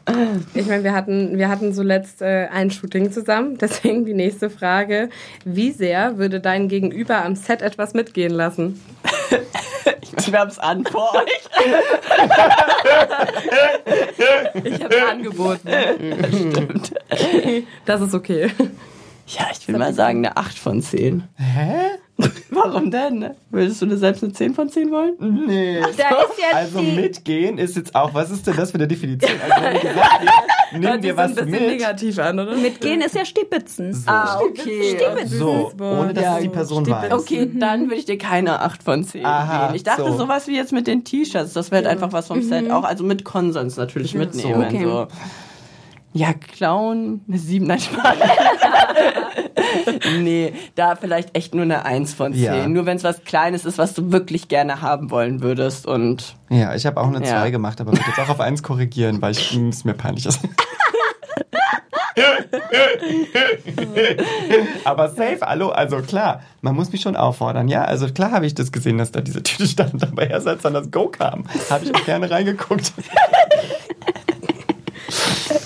[0.56, 3.58] Ich meine, wir hatten, wir hatten zuletzt äh, ein Shooting zusammen.
[3.60, 5.10] Deswegen die nächste Frage.
[5.46, 8.82] Wie sehr würde dein Gegenüber am Set etwas mitgehen lassen?
[10.18, 11.50] Ich es an vor euch.
[14.64, 15.70] Ich habe angeboten.
[16.28, 16.94] Stimmt.
[17.86, 18.52] Das ist okay.
[19.28, 21.24] Ja, ich will mal sagen, eine 8 von 10.
[21.38, 21.98] Hä?
[22.54, 23.32] Warum denn?
[23.50, 25.14] Würdest du dir selbst eine 10 von 10 wollen?
[25.48, 25.80] Nee.
[25.80, 26.92] Da ist jetzt Also die...
[26.92, 29.32] mitgehen ist jetzt auch, was ist denn das für eine Definition?
[29.42, 31.62] Also wenn gesagt hast, nimm dir was ein bisschen mit.
[31.62, 32.56] negativ an, oder?
[32.58, 34.04] Mitgehen ist ja Stibitzen.
[34.06, 34.98] Ah, okay.
[35.28, 37.10] So, ohne dass Ja, es die Person Stibitzen.
[37.12, 37.20] weiß.
[37.22, 39.76] Okay, dann würde ich dir keine 8 von 10 Aha, geben.
[39.76, 40.18] Ich dachte, so.
[40.18, 43.06] sowas wie jetzt mit den T-Shirts, das wäre halt einfach was vom Set auch, also
[43.06, 44.66] mit Konsens natürlich mitnehmen.
[44.66, 44.84] okay.
[44.84, 45.08] So.
[46.14, 48.18] Ja, Clown, eine 7, nein, Spaß.
[50.20, 52.44] nee, da vielleicht echt nur eine 1 von 10.
[52.44, 52.68] Ja.
[52.68, 56.76] Nur wenn es was Kleines ist, was du wirklich gerne haben wollen würdest und Ja,
[56.76, 57.40] ich habe auch eine Ja.
[57.40, 60.42] 2 gemacht, aber würde jetzt auch auf 1 korrigieren, weil ich, es mir peinlich ist.
[64.84, 68.54] aber safe, hallo, also klar, man muss mich schon auffordern, ja, also klar habe ich
[68.54, 71.86] das gesehen, dass da diese Tüte stand, aber erst als dann das Go kam, habe
[71.86, 72.92] ich auch gerne reingeguckt.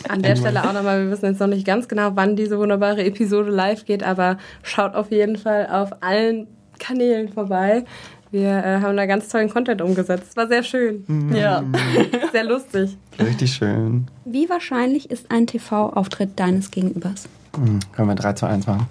[0.10, 3.04] An der Stelle auch nochmal, wir wissen jetzt noch nicht ganz genau, wann diese wunderbare
[3.04, 6.48] Episode live geht, aber schaut auf jeden Fall auf allen
[6.80, 7.86] Kanälen vorbei.
[8.32, 10.26] Wir äh, haben da ganz tollen Content umgesetzt.
[10.30, 11.64] Es war sehr schön, ja.
[12.32, 12.98] sehr lustig.
[13.20, 14.08] Richtig schön.
[14.26, 17.30] Wie wahrscheinlich ist ein TV-Auftritt deines Gegenübers?
[17.56, 18.88] Hm, können wir 3 zu 1 machen?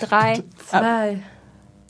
[0.00, 1.18] Drei, Zwei.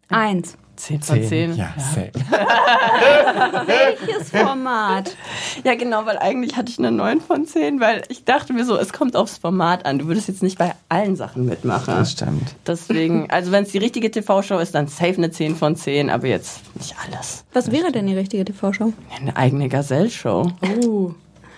[0.09, 0.57] eins.
[0.83, 1.55] 10 von 10.
[1.55, 2.11] Ja, safe.
[3.67, 5.17] Welches Format?
[5.63, 8.77] Ja, genau, weil eigentlich hatte ich eine 9 von 10, weil ich dachte mir so,
[8.77, 10.01] es kommt aufs Format an.
[10.01, 11.95] Du würdest jetzt nicht bei allen Sachen mitmachen.
[11.95, 12.57] Das stimmt.
[12.67, 16.27] Deswegen, also wenn es die richtige TV-Show ist, dann safe eine 10 von 10, aber
[16.27, 17.45] jetzt nicht alles.
[17.53, 18.93] Was wäre denn die richtige TV-Show?
[19.21, 20.51] Eine eigene Gazelle-Show.
[20.85, 21.15] Uh.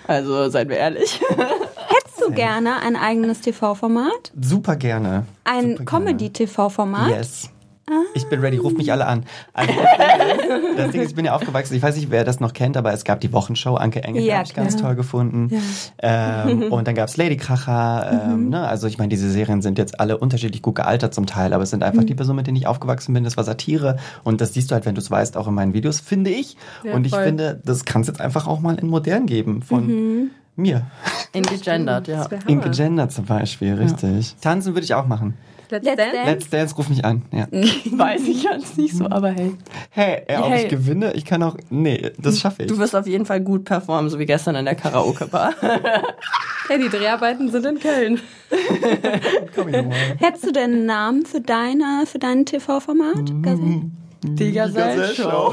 [0.06, 1.18] Also, seien wir ehrlich.
[1.30, 4.32] Hättest du gerne ein eigenes TV-Format?
[4.38, 5.24] Super gerne.
[5.44, 5.82] Ein.
[5.87, 7.08] Comedy-TV-Format?
[7.08, 7.53] Yes.
[8.14, 9.25] Ich bin ready, ruf mich alle an.
[9.53, 9.73] Also
[10.77, 12.92] das, Ding ist, ich bin ja aufgewachsen, ich weiß nicht, wer das noch kennt, aber
[12.92, 15.51] es gab die Wochenshow, Anke Engel Ja, habe ich ganz toll gefunden.
[15.99, 18.31] Ähm, und dann gab's Lady Kracher.
[18.31, 18.66] Ähm, ne?
[18.66, 21.70] Also ich meine, diese Serien sind jetzt alle unterschiedlich gut gealtert zum Teil, aber es
[21.70, 23.25] sind einfach die Personen, mit denen ich aufgewachsen bin.
[23.25, 25.75] Das war Satire und das siehst du halt, wenn du es weißt, auch in meinen
[25.75, 26.57] Videos, finde ich.
[26.85, 27.25] Ja, und ich voll.
[27.25, 30.87] finde, das kann es jetzt einfach auch mal in modern geben von mir.
[31.33, 32.27] Ingegendert, ja.
[32.47, 34.37] Gender zum Beispiel, richtig.
[34.40, 35.35] Tanzen würde ich auch machen.
[35.74, 36.30] Let's Let's Dance?
[36.30, 37.22] Let's Dance, ruf mich an.
[37.32, 37.46] Ja.
[37.52, 39.54] Weiß ich jetzt nicht so, aber hey.
[39.90, 40.62] Hey, ob Hey.
[40.64, 41.56] ich gewinne, ich kann auch.
[41.70, 42.68] Nee, das schaffe ich.
[42.68, 45.52] Du wirst auf jeden Fall gut performen, so wie gestern in der Karaoke-Bar.
[46.66, 48.20] Hey, die Dreharbeiten sind in Köln.
[49.54, 49.98] Komm ich nochmal.
[50.18, 53.42] Hättest du denn einen Namen für, deine, für dein TV-Format?
[53.42, 53.82] Gazelle?
[54.22, 55.52] Die Gazelle-Show.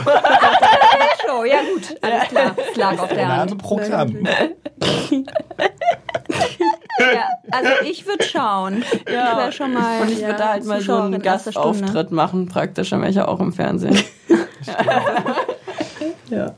[1.26, 2.56] Show, ja gut, alles klar.
[2.72, 3.52] Es lag auf der Hand.
[3.52, 4.18] Nameprogramm.
[7.00, 8.84] Ja, also ich würde schauen.
[8.92, 10.02] Ich wäre schon mal.
[10.02, 11.22] Und ich ja, würde da halt mal so einen.
[11.22, 13.98] Gastauftritt machen, praktisch, dann wäre ich ja auch im Fernsehen.
[16.30, 16.54] ja.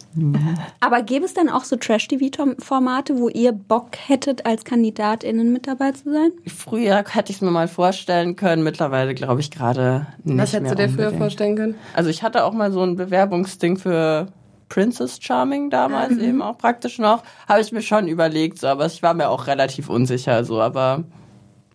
[0.80, 5.92] Aber gäbe es dann auch so Trash-TV-Formate, wo ihr Bock hättet, als KandidatInnen mit dabei
[5.92, 6.32] zu sein?
[6.46, 10.72] Früher hätte ich es mir mal vorstellen können, mittlerweile glaube ich gerade nicht Was hättest
[10.72, 11.18] du dir früher unbedingt.
[11.18, 11.76] vorstellen können?
[11.94, 14.28] Also ich hatte auch mal so ein Bewerbungsding für
[14.74, 17.22] Princess Charming damals eben auch praktisch noch.
[17.48, 21.04] Habe ich mir schon überlegt, so, aber ich war mir auch relativ unsicher, so, aber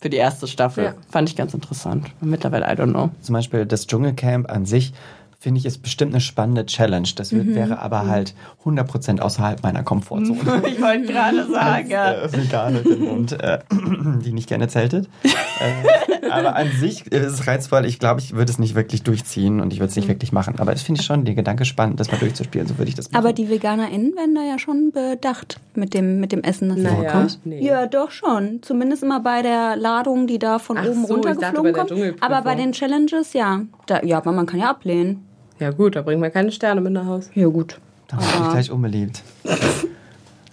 [0.00, 0.94] für die erste Staffel Ja.
[1.08, 2.06] fand ich ganz interessant.
[2.20, 3.10] Und mittlerweile, I don't know.
[3.20, 4.92] Zum Beispiel das Dschungelcamp an sich
[5.40, 7.08] finde ich, ist bestimmt eine spannende Challenge.
[7.14, 10.38] Das wird, wäre aber halt 100% außerhalb meiner Komfortzone.
[10.68, 11.94] Ich wollte gerade sagen.
[11.94, 13.60] Als, äh, Vegane bin und äh,
[14.24, 15.08] die nicht gerne zeltet.
[15.22, 17.86] äh, aber an sich ist es reizvoll.
[17.86, 20.58] Ich glaube, ich würde es nicht wirklich durchziehen und ich würde es nicht wirklich machen.
[20.58, 22.66] Aber das finde ich schon den Gedanke spannend, das mal durchzuspielen.
[22.66, 23.24] So würde ich das machen.
[23.24, 26.68] Aber die VeganerInnen werden da ja schon bedacht mit dem, mit dem Essen.
[26.68, 27.40] Das Naja, vorkommt.
[27.44, 27.64] nee.
[27.64, 28.60] Ja, doch schon.
[28.62, 32.22] Zumindest immer bei der Ladung, die da von Ach oben so, dachte runtergeflogen bei kommt.
[32.22, 33.60] Aber bei den Challenges, ja.
[33.86, 35.27] Da, ja, aber man kann ja ablehnen.
[35.58, 37.30] Ja gut, da bringen wir keine Sterne mit nach Hause.
[37.34, 37.78] Ja, gut.
[38.08, 39.22] Dann bin ich gleich unbeliebt.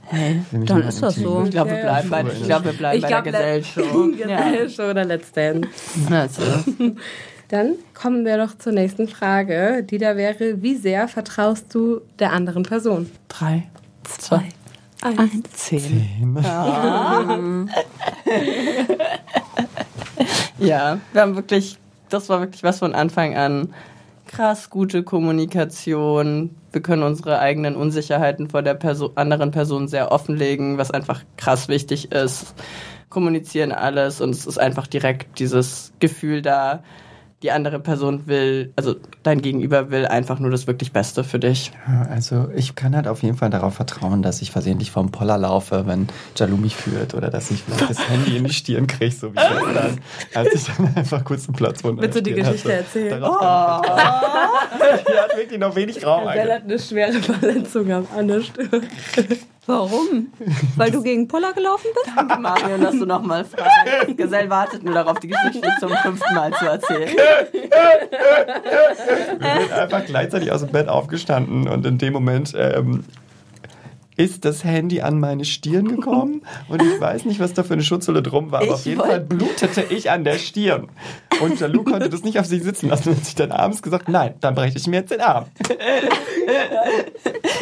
[0.08, 1.44] Hey, Dann ist das so.
[1.46, 3.88] ich glaube, wir bleiben bei, ich glaub, wir bleiben bei der Gesellschaft.
[4.28, 4.70] Ja.
[4.70, 5.68] Show oder Let's Dance.
[6.12, 6.41] Also,
[7.50, 12.34] Dann kommen wir doch zur nächsten Frage, die da wäre, wie sehr vertraust du der
[12.34, 13.10] anderen Person?
[13.30, 13.63] drei,
[14.04, 14.44] zwei,
[15.02, 15.50] Eins.
[15.54, 16.38] zehn.
[20.58, 21.78] Ja, wir haben wirklich,
[22.10, 23.74] das war wirklich was von Anfang an.
[24.26, 26.56] Krass gute Kommunikation.
[26.72, 31.68] Wir können unsere eigenen Unsicherheiten vor der Perso anderen Person sehr offenlegen, was einfach krass
[31.68, 32.56] wichtig ist.
[33.10, 36.84] Kommunizieren alles und es ist einfach direkt dieses Gefühl da,
[37.46, 41.72] die andere Person will, also dein Gegenüber will einfach nur das wirklich Beste für dich.
[41.88, 45.38] Ja, Also ich kann halt auf jeden Fall darauf vertrauen, dass ich versehentlich vom Poller
[45.38, 49.14] laufe, wenn Jalou mich führt oder dass ich vielleicht das Handy in die Stirn kriege,
[49.14, 50.00] so wie gestern,
[50.34, 52.78] als ich dann einfach kurz einen Platzwunde Willst du die Geschichte hatte.
[52.80, 53.22] erzählen?
[53.22, 55.00] Darauf kann ich vertrauen.
[55.08, 56.24] Die hat wirklich noch wenig Raum.
[56.26, 56.54] Bell Alter.
[56.56, 58.82] hat eine schwere Verletzung am- an der Stirn.
[59.67, 60.32] Warum?
[60.75, 62.15] Weil du gegen Poller gelaufen bist?
[62.15, 64.15] Danke, Marion, dass du nochmal fragst.
[64.17, 67.10] Gesell wartet nur darauf, die Geschichte zum fünften Mal zu erzählen.
[69.39, 73.06] Wir sind einfach gleichzeitig aus dem Bett aufgestanden und in dem Moment ähm,
[74.17, 77.84] ist das Handy an meine Stirn gekommen und ich weiß nicht, was da für eine
[77.84, 80.88] Schutzhülle drum war, aber Ich auf jeden wollt- Fall blutete ich an der Stirn.
[81.41, 84.08] Und Jalou konnte das nicht auf sich sitzen lassen und hat sich dann abends gesagt,
[84.10, 85.45] nein, dann breche ich mir jetzt den Arm.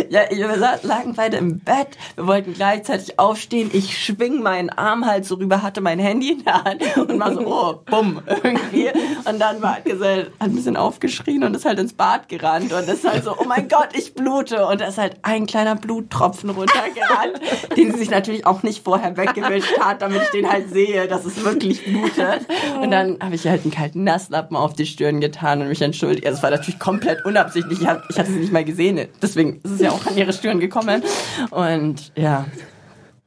[0.09, 1.87] Ja, wir lagen beide im Bett.
[2.15, 3.69] Wir wollten gleichzeitig aufstehen.
[3.73, 7.33] Ich schwing meinen Arm halt so rüber, hatte mein Handy in der Hand und war
[7.33, 8.89] so, oh, bumm, irgendwie.
[9.25, 12.87] Und dann war Gesell hat ein bisschen aufgeschrien und ist halt ins Bad gerannt und
[12.87, 14.65] ist halt so, oh mein Gott, ich blute.
[14.67, 17.39] Und da ist halt ein kleiner Bluttropfen runtergerannt,
[17.77, 21.25] den sie sich natürlich auch nicht vorher weggewischt hat, damit ich den halt sehe, dass
[21.25, 22.45] es wirklich blutet.
[22.82, 26.25] Und dann habe ich halt einen kalten Nasslappen auf die Stirn getan und mich entschuldigt.
[26.25, 27.82] Also es war natürlich komplett unabsichtlich.
[27.82, 29.08] Ich, hab, ich hatte sie nicht mal gesehen.
[29.21, 31.03] Deswegen ist es ja auch an ihre Stirn gekommen.
[31.51, 32.45] Und ja,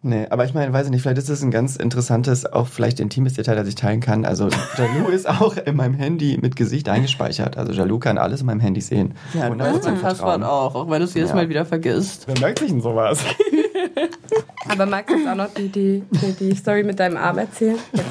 [0.03, 3.01] Nee, aber ich meine, weiß ich nicht, vielleicht ist das ein ganz interessantes, auch vielleicht
[3.01, 4.25] intimes Detail, das ich teilen kann.
[4.25, 7.57] Also Jalou ist auch in meinem Handy mit Gesicht eingespeichert.
[7.57, 9.15] Also Jalou kann alles in meinem Handy sehen.
[9.35, 10.41] ja 100% das ist ein Vertrauen.
[10.41, 11.37] Passwort auch, auch wenn du es jedes Ja.
[11.37, 12.29] Mal wieder vergisst.
[12.29, 13.19] Wer merkt sich denn sowas?
[14.69, 17.79] Aber magst du jetzt auch noch die, die, die, die Story mit deinem Arm erzählen?
[17.93, 18.07] Jetzt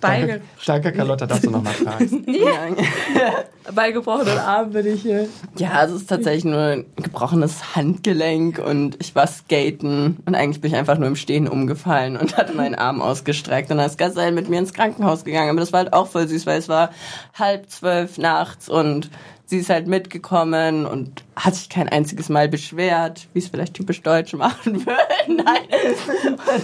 [0.00, 2.14] beige, Danke, Carlotta, dass du nochmal fragst.
[3.74, 5.28] beigebrochenen Arm bin ich hier.
[5.56, 10.70] Ja, es ist tatsächlich nur ein gebrochenes Handgelenk und ich war skaten und eigentlich bin
[10.70, 14.32] ich einfach nur im Stehen umgefallen und hatte meinen Arm ausgestreckt und dann ist Gazelle
[14.32, 15.50] mit mir ins Krankenhaus gegangen.
[15.50, 16.90] Aber das war halt auch voll süß, weil es war
[17.34, 19.10] halb zwölf nachts und
[19.46, 24.02] sie ist halt mitgekommen und hat sich kein einziges Mal beschwert, wie es vielleicht typisch
[24.02, 25.36] Deutsche machen würden.
[25.44, 25.84] Nein.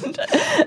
[0.03, 0.19] Und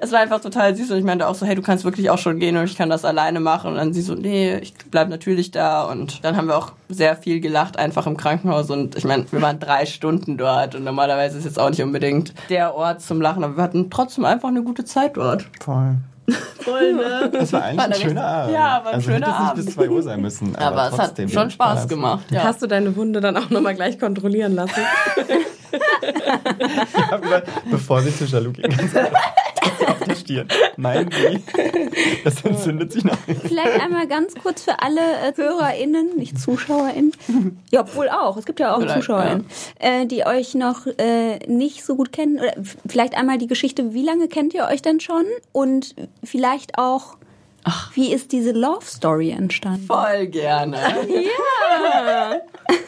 [0.02, 2.18] es war einfach total süß und ich meinte auch so, hey, du kannst wirklich auch
[2.18, 3.72] schon gehen und ich kann das alleine machen.
[3.72, 5.84] Und dann sie so, nee, ich bleib natürlich da.
[5.84, 8.70] Und dann haben wir auch sehr viel gelacht, einfach im Krankenhaus.
[8.70, 12.34] Und ich meine, wir waren drei Stunden dort und normalerweise ist jetzt auch nicht unbedingt
[12.50, 15.46] der Ort zum Lachen, aber wir hatten trotzdem einfach eine gute Zeit dort.
[15.60, 15.98] Voll.
[16.62, 17.30] Voll, ne?
[17.32, 18.54] Das war eigentlich War ein schöner Abend.
[18.54, 19.66] Ja, war ein also schöner hätte es nicht Abend.
[19.66, 20.56] bis 2 Uhr sein müssen.
[20.56, 21.88] Aber, Aber es hat schon Spaß Spaß.
[21.88, 22.44] gemacht, ja.
[22.44, 24.82] Hast du deine Wunde dann auch nochmal gleich kontrollieren lassen?
[25.74, 28.64] Ich gesagt, bevor sie zu Jalou ging,
[29.64, 30.48] ganz auf die Stirn.
[30.78, 31.42] Meinen Sie,
[32.24, 33.42] das entzündet sich noch nicht.
[33.42, 37.14] Vielleicht einmal ganz kurz für alle äh, HörerInnen, nicht ZuschauerInnen.
[37.72, 38.38] Ja, obwohl auch.
[38.38, 39.46] Es gibt ja auch Vielleicht, ZuschauerInnen,
[39.80, 42.40] äh, die euch noch äh, nicht so gut kennen.
[42.40, 42.54] Oder
[42.86, 45.26] vielleicht einmal die Geschichte, wie lange kennt ihr euch denn schon?
[45.52, 47.18] Und vielleicht auch,
[47.94, 49.86] wie ist diese Love Story entstanden?
[49.88, 50.78] Voll gerne.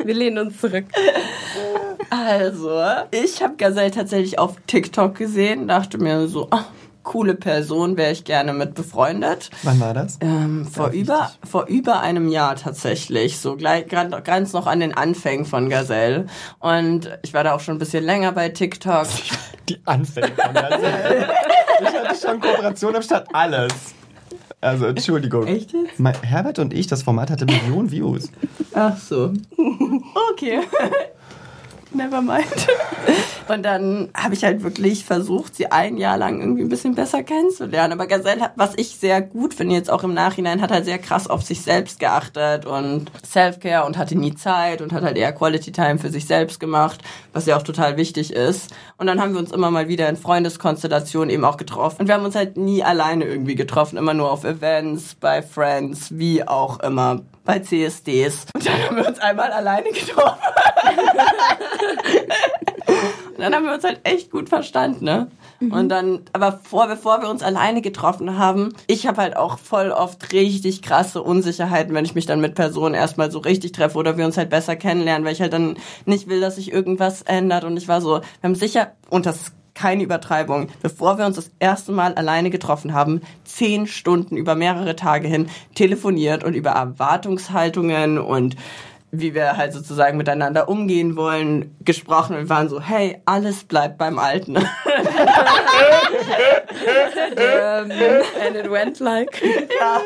[0.04, 0.86] Wir lehnen uns zurück.
[2.10, 6.66] Also, ich habe Gazelle tatsächlich auf TikTok gesehen, dachte mir so, ah,
[7.06, 9.50] coole Person, wäre ich gerne mit befreundet.
[9.64, 10.18] Wann war das?
[10.20, 15.46] Ähm, vor, über, vor über einem Jahr tatsächlich, so gleich, ganz noch an den Anfängen
[15.46, 16.26] von Gazelle.
[16.60, 19.08] Und ich war da auch schon ein bisschen länger bei TikTok.
[19.70, 21.30] Die Anfänge von Serie.
[21.82, 23.74] Ich hatte schon Kooperation am Start alles.
[24.62, 25.46] Also, Entschuldigung.
[25.46, 26.00] Echt jetzt?
[26.00, 28.32] Mein, Herbert und ich, das Format hatte Millionen Views.
[28.74, 29.34] Ach so.
[30.32, 30.62] Okay.
[31.96, 32.46] Never mind.
[33.48, 37.22] Und dann habe ich halt wirklich versucht, sie ein Jahr lang irgendwie ein bisschen besser
[37.22, 37.94] kennenzulernen.
[37.94, 41.28] Aber Gazelle, was ich sehr gut finde, jetzt auch im Nachhinein, hat halt sehr krass
[41.28, 45.72] auf sich selbst geachtet und Self-Care und hatte nie Zeit und hat halt eher Quality
[45.72, 47.02] Time für sich selbst gemacht,
[47.34, 48.74] was ja auch total wichtig ist.
[48.98, 52.02] Und dann haben wir uns immer mal wieder in Freundeskonstellationen eben auch getroffen.
[52.02, 56.18] Und wir haben uns halt nie alleine irgendwie getroffen, immer nur auf Events, bei Friends,
[56.18, 58.48] wie auch immer bei CSDs.
[58.54, 60.42] Und dann haben wir uns einmal alleine getroffen.
[63.36, 65.28] und dann haben wir uns halt echt gut verstanden, ne?
[65.62, 69.92] Und dann, aber vor, bevor wir uns alleine getroffen haben, ich habe halt auch voll
[69.92, 74.18] oft richtig krasse Unsicherheiten, wenn ich mich dann mit Personen erstmal so richtig treffe oder
[74.18, 77.64] wir uns halt besser kennenlernen, weil ich halt dann nicht will, dass sich irgendwas ändert.
[77.64, 81.52] Und ich war so, wir haben sicher, und das keine Übertreibung, bevor wir uns das
[81.60, 88.18] erste Mal alleine getroffen haben, zehn Stunden über mehrere Tage hin telefoniert und über Erwartungshaltungen
[88.18, 88.56] und
[89.12, 94.20] wie wir halt sozusagen miteinander umgehen wollen, gesprochen und waren so, hey, alles bleibt beim
[94.20, 94.58] Alten.
[94.58, 94.68] and
[98.56, 99.42] it went like.
[99.42, 100.02] ja.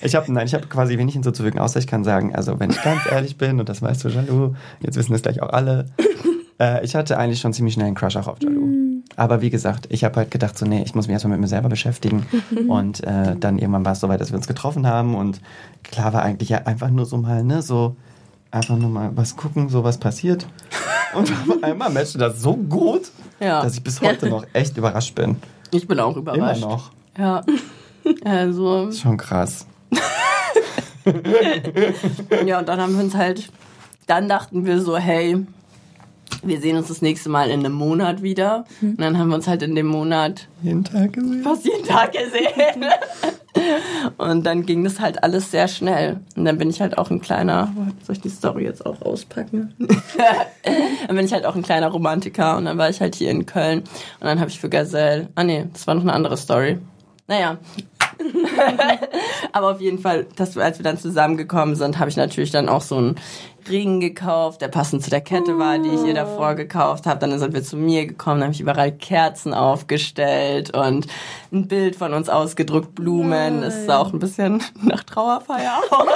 [0.00, 2.82] Ich habe nein, ich habe quasi wenig hinzuzufügen, außer ich kann sagen, also wenn ich
[2.82, 5.86] ganz ehrlich bin und das weißt du, Jalou, jetzt wissen es gleich auch alle,
[6.60, 8.81] äh, ich hatte eigentlich schon ziemlich schnell einen Crush auch auf Jalou.
[9.16, 11.48] Aber wie gesagt, ich habe halt gedacht, so nee, ich muss mich erstmal mit mir
[11.48, 12.26] selber beschäftigen
[12.68, 15.40] und äh, dann irgendwann war es soweit, dass wir uns getroffen haben und
[15.82, 17.96] klar war eigentlich ja einfach nur so mal, ne, so
[18.50, 20.46] einfach nur mal was gucken, so was passiert.
[21.14, 23.62] Und auf einmal matchte das so gut, Ja.
[23.62, 25.36] dass ich bis heute noch echt überrascht bin.
[25.70, 26.62] Ich bin auch Immer überrascht.
[26.62, 26.90] noch.
[27.18, 27.42] Ja.
[28.24, 29.66] Also, schon krass.
[32.46, 33.50] ja, und dann haben wir uns halt,
[34.06, 35.46] dann dachten wir so, hey,
[36.42, 38.64] wir sehen uns das nächste Mal in einem Monat wieder.
[38.80, 41.42] Und dann haben wir uns halt in dem Monat Jeden Tag gesehen.
[41.42, 42.84] fast jeden Tag gesehen.
[44.18, 46.20] Und dann ging das halt alles sehr schnell.
[46.36, 49.74] Und dann bin ich halt auch ein kleiner, soll ich die Story jetzt auch auspacken?
[51.06, 53.46] dann bin ich halt auch ein kleiner Romantiker und dann war ich halt hier in
[53.46, 56.78] Köln und dann habe ich für Gazelle, ah nee, das war noch eine andere Story.
[57.28, 57.58] Naja.
[59.52, 62.68] Aber auf jeden Fall, dass wir, als wir dann zusammengekommen sind, habe ich natürlich dann
[62.68, 63.16] auch so einen
[63.68, 67.20] Ring gekauft, der passend zu der Kette war, die ich ihr davor gekauft habe.
[67.20, 71.06] Dann sind wir zu mir gekommen, dann habe ich überall Kerzen aufgestellt und
[71.52, 73.62] ein Bild von uns ausgedruckt, Blumen.
[73.62, 76.10] Es sah auch ein bisschen nach Trauerfeier aus, aber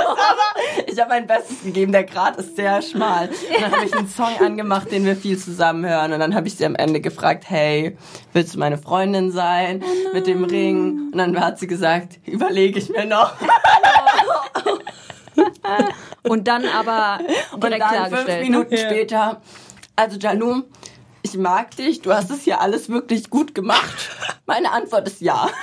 [0.86, 1.92] ich habe mein Bestes gegeben.
[1.92, 3.28] Der Grat ist sehr schmal.
[3.28, 6.12] Und dann habe ich einen Song angemacht, den wir viel zusammen hören.
[6.12, 7.96] Und dann habe ich sie am Ende gefragt, hey,
[8.32, 9.82] willst du meine Freundin sein
[10.12, 11.10] mit dem Ring?
[11.12, 13.34] Und dann hat sie gesagt, überlege ich mir noch.
[16.22, 17.20] Und dann aber
[17.52, 18.40] Und direkt dann fünf ne?
[18.40, 19.40] Minuten später,
[19.94, 20.62] also Jalou,
[21.22, 24.10] ich mag dich, du hast es hier alles wirklich gut gemacht.
[24.46, 25.48] Meine Antwort ist ja.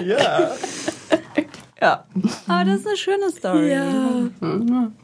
[0.00, 0.50] Ja.
[1.80, 2.04] Ja.
[2.46, 3.76] Aber das ist eine schöne Story.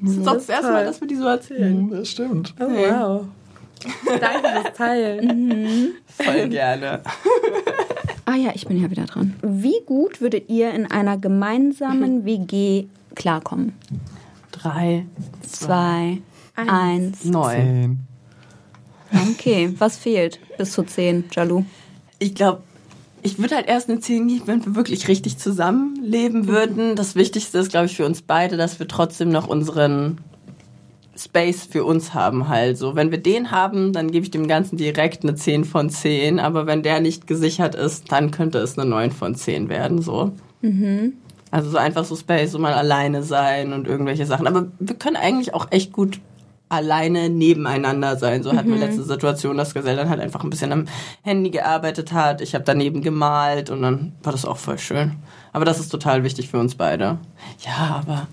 [0.01, 1.91] Das ist doch das erste Mal, dass wir die so erzählen.
[1.91, 2.55] Das stimmt.
[2.61, 3.25] Oh, wow.
[4.21, 5.95] Danke fürs Teilen.
[6.07, 7.03] Voll gerne.
[8.29, 9.35] Ah ja, ich bin ja wieder dran.
[9.41, 13.73] Wie gut würdet ihr in einer gemeinsamen WG klarkommen?
[14.53, 15.07] Drei,
[15.41, 16.21] Zwei,
[16.55, 17.25] eins.
[17.25, 17.51] neun.
[19.11, 19.31] Zehn.
[19.31, 21.65] Okay, was fehlt bis zu zehn, Jalou?
[22.19, 22.63] Ich glaube,
[23.23, 26.97] ich würde halt erst eine 10 geben, wenn wir wirklich richtig zusammenleben würden.
[26.97, 30.19] Das Wichtigste ist, glaube ich, für uns beide, dass wir trotzdem noch unseren
[31.19, 32.79] Space für uns haben halt.
[32.79, 36.39] So, wenn wir den haben, dann gebe ich dem Ganzen direkt eine 10 von 10.
[36.39, 40.33] Aber wenn der nicht gesichert ist, dann könnte es eine 9 von 10 werden, so.
[41.51, 44.47] Also so einfach so Space, so mal alleine sein und irgendwelche Sachen.
[44.47, 46.21] Aber wir können eigentlich auch echt gut
[46.69, 48.43] alleine nebeneinander sein.
[48.43, 50.85] So hatten wir letzte Situation, dass Gazelle dann halt einfach ein bisschen am
[51.23, 52.41] Handy gearbeitet hat.
[52.43, 55.17] Ich habe daneben gemalt und dann war das auch voll schön.
[55.53, 57.19] Aber das ist total wichtig für uns beide.
[57.65, 58.27] Ja, aber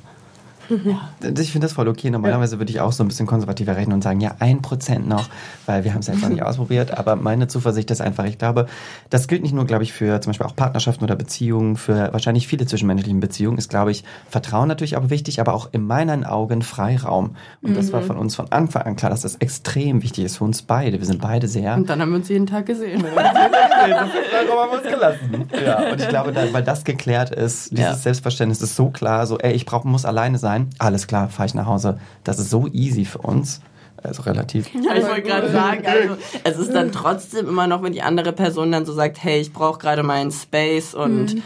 [0.70, 2.10] Ich finde das voll okay.
[2.10, 5.30] Normalerweise würde ich auch so ein bisschen konservativer rechnen und sagen, ja, ein Prozent noch,
[5.66, 6.98] weil wir haben es noch nicht ausprobiert.
[6.98, 8.68] Aber meine Zuversicht ist einfach, ich glaube,
[9.10, 12.48] das gilt nicht nur, glaube ich, für zum Beispiel auch Partnerschaften oder Beziehungen, für wahrscheinlich
[12.48, 16.62] viele zwischenmenschlichen Beziehungen, ist, glaube ich, Vertrauen natürlich auch wichtig, aber auch in meinen Augen
[16.62, 17.36] Freiraum.
[17.62, 20.44] Und das war von uns von Anfang an klar, dass das extrem wichtig ist für
[20.44, 21.00] uns beide.
[21.00, 23.04] Wir sind beide sehr und dann haben wir uns jeden Tag gesehen.
[23.16, 25.50] Darum haben wir uns gelassen.
[25.66, 27.94] Ja, und ich glaube, da, weil das geklärt ist, dieses Ja.
[27.96, 30.55] Selbstverständnis ist so klar, so, ey, ich brauch, muss alleine sein.
[30.80, 32.00] Alles klar, fahre ich nach Hause.
[32.24, 33.62] Das ist so easy für uns.
[34.04, 34.70] Also relativ.
[34.74, 38.72] ich wollte gerade sagen, also es ist dann trotzdem immer noch, wenn die andere Person
[38.72, 41.42] dann so sagt, hey, ich brauche gerade meinen Space und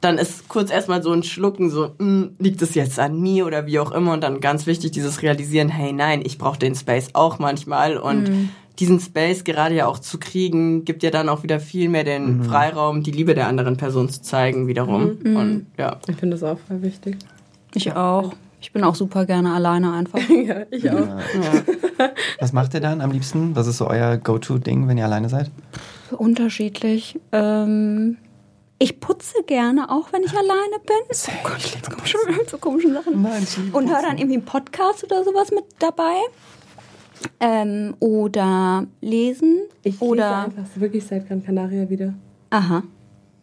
[0.00, 3.66] dann ist kurz erstmal so ein Schlucken, so, mm, liegt es jetzt an mir oder
[3.66, 7.08] wie auch immer und dann ganz wichtig dieses Realisieren, hey, nein, ich brauche den Space
[7.14, 11.58] auch manchmal und diesen Space gerade ja auch zu kriegen, gibt ja dann auch wieder
[11.58, 15.96] viel mehr den Freiraum, die Liebe der anderen Person zu zeigen wiederum und ja.
[16.06, 17.16] Ich finde das auch voll wichtig.
[17.74, 18.32] Ich auch.
[18.64, 20.18] Ich bin auch super gerne alleine einfach.
[20.30, 21.06] ja, ich auch.
[22.40, 23.54] Was macht ihr dann am liebsten?
[23.54, 25.50] Was ist so euer Go-To-Ding, wenn ihr alleine seid?
[26.10, 27.20] Unterschiedlich.
[27.30, 28.16] Ähm,
[28.78, 30.96] ich putze gerne, auch wenn ich alleine bin.
[31.10, 32.16] So, Ich liebe komische,
[32.50, 33.20] so komische Sachen.
[33.20, 36.14] Nein, ich liebe Und höre dann irgendwie einen Podcast oder sowas mit dabei.
[37.40, 39.58] Ähm, oder lesen.
[39.82, 40.44] Ich lese oder.
[40.44, 42.14] einfach wirklich seit Gran Canaria wieder.
[42.48, 42.82] Aha.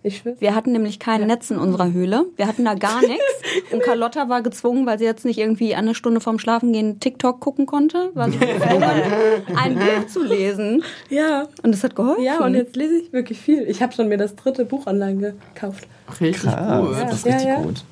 [0.03, 2.25] Wir hatten nämlich kein Netz in unserer Höhle.
[2.35, 3.23] Wir hatten da gar nichts.
[3.71, 7.65] Und Carlotta war gezwungen, weil sie jetzt nicht irgendwie eine Stunde vorm Schlafengehen TikTok gucken
[7.67, 8.83] konnte, war sie gezwungen,
[9.55, 10.83] ein Buch zu lesen.
[11.09, 11.47] Ja.
[11.61, 12.23] Und das hat geholfen.
[12.23, 13.61] Ja, und jetzt lese ich wirklich viel.
[13.69, 15.87] Ich habe schon mir das dritte Buch online gekauft.
[16.19, 16.97] Richtig Krass, gut.
[17.01, 17.61] das ist Ja, richtig ja.
[17.61, 17.83] gut.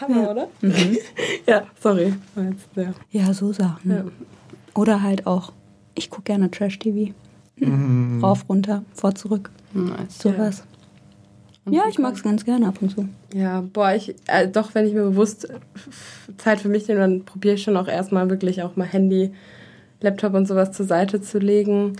[0.00, 0.48] Hammer, oder?
[1.46, 2.12] ja, sorry.
[3.10, 3.90] Ja, so Sachen.
[3.90, 4.04] Ja.
[4.74, 5.52] Oder halt auch,
[5.94, 7.12] ich gucke gerne Trash-TV.
[8.20, 9.50] Rauf, runter, vor, zurück.
[9.72, 10.18] Nice.
[10.18, 10.58] Sowas.
[10.58, 10.64] Ja,
[11.88, 13.08] ich mag es ganz gerne ab und zu.
[13.32, 15.48] Ja, boah, ich, äh, doch, wenn ich mir bewusst
[16.36, 19.32] Zeit für mich nehme, dann probiere ich schon auch erstmal wirklich auch mal Handy,
[20.00, 21.94] Laptop und sowas zur Seite zu legen.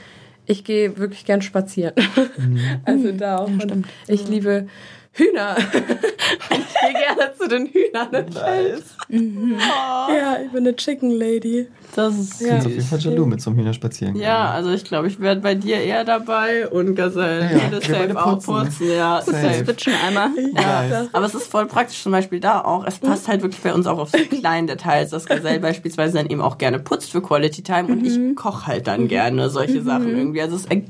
[0.47, 1.95] Ich gehe wirklich gern spazieren.
[2.85, 3.49] also da auch.
[3.49, 4.67] Und ich liebe
[5.15, 5.57] Hühner.
[6.51, 8.09] ich gehe gerne zu den Hühnern.
[8.13, 8.85] im Feld.
[9.09, 11.69] Ja, ich bin eine Chicken Lady.
[11.95, 12.47] Das ist Ja.
[12.47, 14.17] Ich bin auf jeden Fall jaloux mit so einem Hühnerspaziergang.
[14.17, 17.81] Ja, also ich glaube, ich werde bei dir eher dabei und Gazelle Ja, würde wir
[17.81, 18.89] safe beide auch putzen.
[18.91, 19.37] Ja, Safe.
[19.41, 19.65] safe.
[19.65, 20.31] Switchen einmal.
[20.31, 21.09] Nice.
[21.13, 22.85] Aber es ist voll praktisch zum Beispiel da auch.
[22.85, 26.27] Es passt halt wirklich bei uns auch auf so kleinen Details, dass Gazelle beispielsweise dann
[26.29, 30.09] eben auch gerne putzt für Quality Time und ich koche halt dann gerne solche Sachen
[30.17, 30.41] irgendwie.
[30.43, 30.83] Also es, er-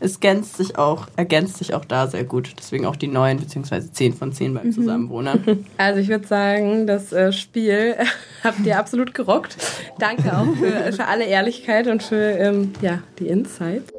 [0.00, 2.52] es ergänzt sich auch, ergänzt sich auch da sehr gut.
[2.58, 5.66] Deswegen auch die neun beziehungsweise zehn von zehn beim Zusammenwohnen.
[5.76, 7.94] Also ich würde sagen, das äh, Spiel
[8.44, 9.56] habt ihr absolut gerockt.
[9.98, 13.92] Danke auch für, für alle Ehrlichkeit und für ähm, ja, die Insights.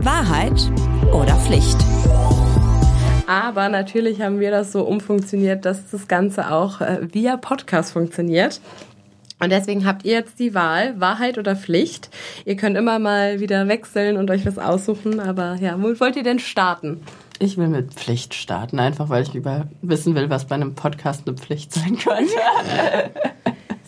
[0.00, 0.70] Wahrheit
[1.12, 1.76] oder Pflicht?
[3.26, 8.60] Aber natürlich haben wir das so umfunktioniert, dass das Ganze auch äh, via Podcast funktioniert.
[9.38, 12.08] Und deswegen habt ihr jetzt die Wahl, Wahrheit oder Pflicht.
[12.46, 15.20] Ihr könnt immer mal wieder wechseln und euch was aussuchen.
[15.20, 17.02] Aber ja, wo wollt ihr denn starten?
[17.38, 21.26] Ich will mit Pflicht starten, einfach weil ich über wissen will, was bei einem Podcast
[21.28, 22.32] eine Pflicht sein könnte.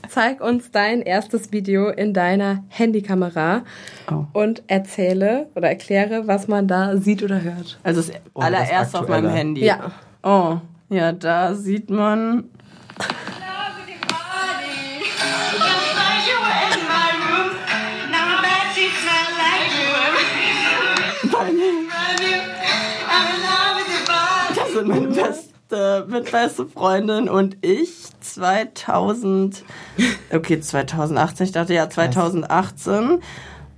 [0.08, 3.62] Zeig uns dein erstes Video in deiner Handykamera
[4.10, 4.24] Oh.
[4.32, 7.78] und erzähle oder erkläre, was man da sieht oder hört.
[7.82, 9.30] Also das Oh, das allererst auf meinem.
[9.30, 9.64] Handy.
[9.64, 9.92] Ja.
[10.22, 10.58] Oh,
[10.90, 12.44] ja, da sieht man.
[24.78, 29.64] Sind meine beste, mit beste Freundin und ich 2000,
[30.32, 33.20] okay 2018, ich dachte ja 2018,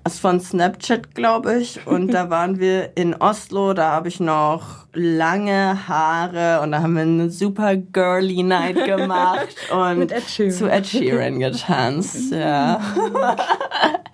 [0.04, 1.86] das ist von Snapchat glaube ich.
[1.86, 6.94] Und da waren wir in Oslo, da habe ich noch lange Haare und da haben
[6.94, 12.80] wir eine super girly Night gemacht und Ed zu Ed Sheeran getanzt, ja.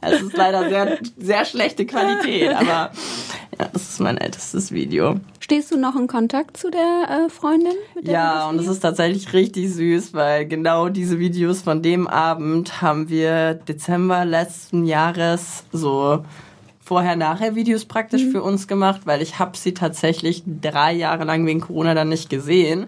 [0.09, 2.91] Es ist leider sehr, sehr schlechte Qualität, aber
[3.59, 5.17] ja, das ist mein ältestes Video.
[5.41, 7.73] Stehst du noch in Kontakt zu der äh, Freundin?
[7.95, 12.07] Mit der Ja, und es ist tatsächlich richtig süß, weil genau diese Videos von dem
[12.07, 16.25] Abend haben wir Dezember letzten Jahres so
[16.87, 21.95] vorher-nachher-Videos praktisch für uns gemacht, weil ich habe sie tatsächlich drei Jahre lang wegen Corona
[21.95, 22.87] dann nicht gesehen.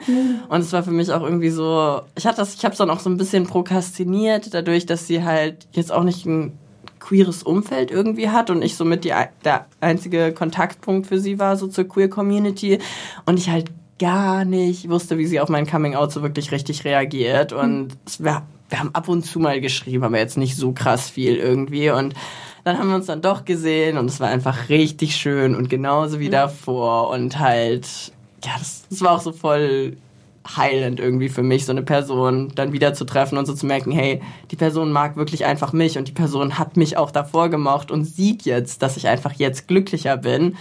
[0.49, 2.91] Und es war für mich auch irgendwie so, ich hatte das, ich habe es dann
[2.91, 6.53] auch so ein bisschen prokrastiniert, dadurch, dass sie halt jetzt auch nicht ein
[7.01, 9.13] queeres Umfeld irgendwie hat und ich somit die,
[9.45, 12.79] der einzige Kontaktpunkt für sie war, so zur Queer Community.
[13.27, 16.85] Und ich halt gar nicht wusste, wie sie auf mein Coming Out so wirklich richtig
[16.85, 17.53] reagiert.
[17.53, 21.11] Und es war, wir haben ab und zu mal geschrieben, aber jetzt nicht so krass
[21.11, 21.91] viel irgendwie.
[21.91, 22.15] Und
[22.69, 26.21] dann haben wir uns dann doch gesehen und es war einfach richtig schön und genauso
[26.21, 27.09] wie davor.
[27.09, 28.13] Und halt,
[28.45, 29.97] ja, das, das war auch so voll
[30.55, 33.91] heilend irgendwie für mich, so eine Person dann wieder zu treffen und so zu merken,
[33.91, 37.91] hey, die Person mag wirklich einfach mich und die Person hat mich auch davor gemocht
[37.91, 40.57] und sieht jetzt, dass ich einfach jetzt glücklicher bin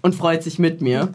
[0.00, 1.12] und freut sich mit mir.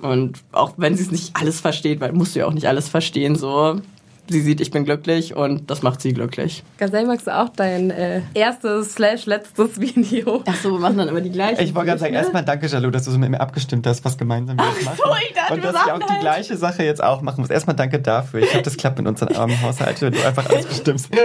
[0.00, 2.88] Und auch wenn sie es nicht alles versteht, weil musst du ja auch nicht alles
[2.88, 3.80] verstehen, so,
[4.28, 6.62] sie sieht, ich bin glücklich und das macht sie glücklich.
[6.78, 10.42] Gazelle, magst du auch dein äh, erstes slash letztes Video?
[10.46, 11.62] Ach so, wir machen dann immer die gleichen.
[11.62, 14.16] Ich wollte gerade sagen, erstmal danke, Jalou, dass du so mit mir abgestimmt hast, was
[14.18, 14.98] gemeinsam wir jetzt machen.
[15.02, 16.20] so, ich dachte, Und wir dass ich auch die halt.
[16.20, 17.50] gleiche Sache jetzt auch machen muss.
[17.50, 18.40] Erstmal danke dafür.
[18.40, 21.08] Ich hoffe, das klappt in unserem armen Haushalt, wenn du einfach alles bestimmst.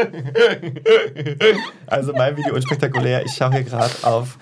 [1.87, 3.25] Also mein Video unspektakulär.
[3.25, 4.37] Ich schaue hier gerade auf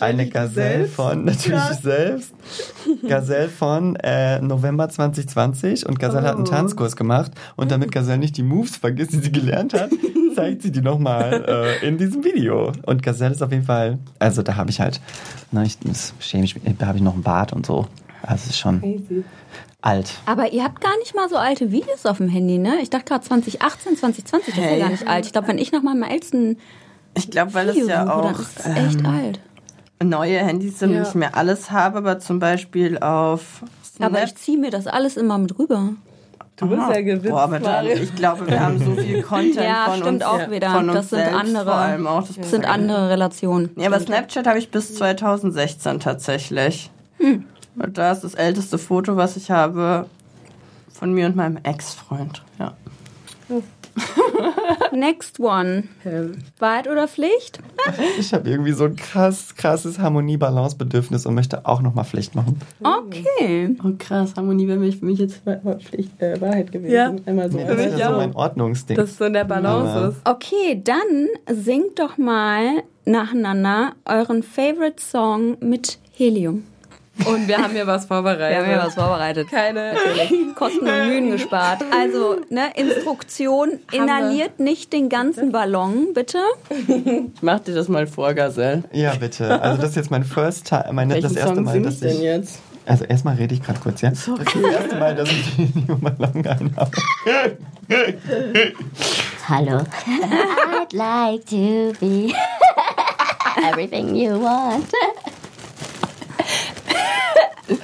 [0.00, 0.94] eine Gazelle selbst.
[0.94, 2.34] von, natürlich ich selbst,
[3.08, 8.36] Gazelle von äh, November 2020 und Gazelle hat einen Tanzkurs gemacht und damit Gazelle nicht
[8.36, 9.90] die Moves vergisst, die sie gelernt hat,
[10.34, 11.44] zeigt sie die nochmal
[11.82, 12.72] äh, in diesem Video.
[12.84, 15.00] Und Gazelle ist auf jeden Fall, also da habe ich halt,
[15.50, 17.86] na, ich, das schäme ich mich, da habe ich noch einen Bart und so.
[18.22, 19.24] Also es ist schon
[19.82, 20.12] alt.
[20.26, 22.76] Aber ihr habt gar nicht mal so alte Videos auf dem Handy, ne?
[22.82, 25.26] Ich dachte gerade 2018, 2020, das ist ja gar nicht alt.
[25.26, 26.58] Ich glaube, wenn ich noch mal meinem ältesten
[27.14, 29.40] Ich glaube, weil es ja auch dann ist es echt ähm, alt.
[30.02, 31.02] neue Handys sind Ja.
[31.02, 33.62] ich mehr alles habe, aber zum Beispiel auf
[34.00, 35.90] Aber Snap- ich ziehe mir das alles immer mit rüber.
[36.56, 39.84] Du bist ja gewitzt, Boah, aber dann, ich glaube, wir haben so viel Content Ja,
[39.90, 40.70] von stimmt uns, auch wieder.
[40.70, 42.26] von uns Das sind selbst andere- vor allem auch.
[42.26, 43.70] Das Das sind andere Relationen.
[43.76, 46.90] Ja, aber Snapchat habe ich bis 2016 tatsächlich.
[47.18, 47.44] Hm.
[47.78, 50.06] Und da ist das älteste Foto, was ich habe,
[50.92, 52.42] von mir und meinem Ex-Freund.
[52.58, 52.72] Ja.
[54.92, 55.84] Next one.
[56.58, 57.58] Wahrheit oder Pflicht?
[58.18, 62.58] Ich habe irgendwie so ein krass, krasses Harmonie-Balance-Bedürfnis und möchte auch nochmal Pflicht machen.
[62.82, 63.76] Okay.
[63.84, 66.92] Oh krass, Harmonie wäre für mich jetzt Pflicht, äh, Wahrheit gewesen.
[66.92, 67.14] Ja.
[67.26, 67.58] Einmal so.
[67.58, 68.96] Nee, das ist ja so mein Ordnungsding.
[68.96, 70.16] Das so in der Balance Aber- ist.
[70.24, 76.64] Okay, dann singt doch mal nacheinander euren Favorite Song mit Helium.
[77.24, 78.94] Und wir haben hier was vorbereitet.
[78.94, 79.48] vorbereitet.
[79.50, 79.94] Keine.
[80.54, 81.82] Kosten und Mühen gespart.
[81.90, 86.38] Also, ne, Instruktion, inhaliert nicht den ganzen Ballon, bitte.
[86.68, 88.84] Ich mach dir das mal vor, Gazelle.
[88.92, 89.60] Ja, bitte.
[89.60, 92.00] Also das ist jetzt mein First Time, meine, Welchen das erste Song Mal, dass ich
[92.00, 92.58] denn jetzt?
[92.84, 94.10] Also erstmal rede ich gerade kurz, ja?
[94.10, 96.90] Das ist das erste Mal, dass ich den Ballon einhabe.
[99.48, 99.80] Hello.
[100.80, 102.32] I'd like to be
[103.68, 104.86] everything you want.
[107.68, 107.76] Hey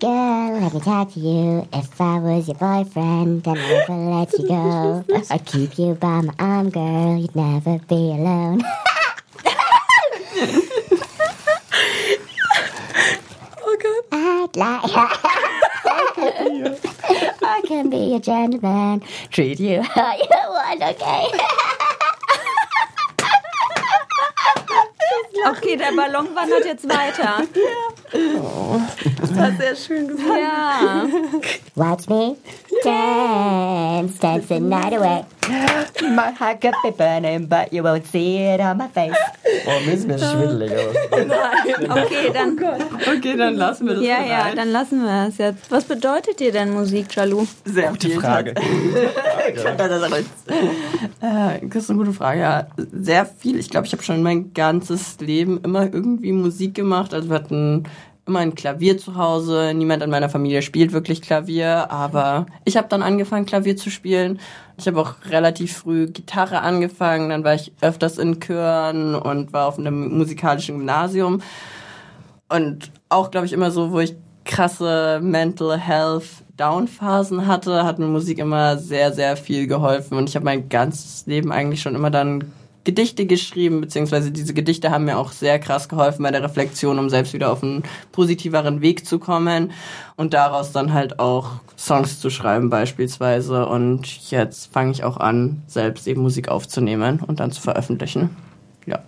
[0.00, 1.68] girl, let me talk to you.
[1.72, 5.04] If I was your boyfriend, then I never let you go.
[5.30, 7.16] I'd keep you by my arm, girl.
[7.16, 8.62] You'd never be alone.
[13.68, 14.04] Oh Gott.
[14.12, 14.84] I'd like.
[17.42, 19.02] I can be a gentleman.
[19.30, 21.28] Treat you how you want, okay?
[25.44, 27.42] Okay, der Ballon wandert jetzt weiter.
[28.12, 30.28] Das war sehr schön gesagt.
[30.40, 31.04] Ja.
[31.74, 32.36] Watch me
[32.84, 35.24] dance, dance the night away.
[36.02, 39.14] My heart could be burning, but you won't see it on my face.
[39.66, 40.72] Oh, mir ist mir schwindelig.
[41.12, 42.58] Okay, dann.
[43.16, 44.28] Okay, dann lassen wir das Ja, bereit.
[44.48, 45.70] ja, dann lassen wir es jetzt.
[45.70, 47.46] Was bedeutet dir denn Musik, Jalou?
[47.64, 48.54] Sehr Gute viel Frage.
[51.20, 52.40] Äh, das ist eine gute Frage.
[52.40, 53.58] Ja, sehr viel.
[53.58, 57.14] Ich glaube, ich habe schon mein ganzes Leben immer irgendwie Musik gemacht.
[57.14, 57.84] Also wir hatten
[58.26, 59.72] immer ein Klavier zu Hause.
[59.74, 64.40] Niemand in meiner Familie spielt wirklich Klavier, aber ich habe dann angefangen, Klavier zu spielen.
[64.76, 67.30] Ich habe auch relativ früh Gitarre angefangen.
[67.30, 71.40] Dann war ich öfters in Chören und war auf einem musikalischen Gymnasium.
[72.48, 78.06] Und auch, glaube ich, immer so, wo ich krasse Mental Health Down-Phasen hatte, hat mir
[78.06, 80.16] Musik immer sehr, sehr viel geholfen.
[80.16, 82.52] Und ich habe mein ganzes Leben eigentlich schon immer dann
[82.86, 87.10] Gedichte geschrieben, beziehungsweise diese Gedichte haben mir auch sehr krass geholfen bei der Reflexion, um
[87.10, 87.82] selbst wieder auf einen
[88.12, 89.72] positiveren Weg zu kommen
[90.14, 93.66] und daraus dann halt auch Songs zu schreiben beispielsweise.
[93.66, 98.36] Und jetzt fange ich auch an, selbst eben Musik aufzunehmen und dann zu veröffentlichen.
[98.86, 99.00] Ja.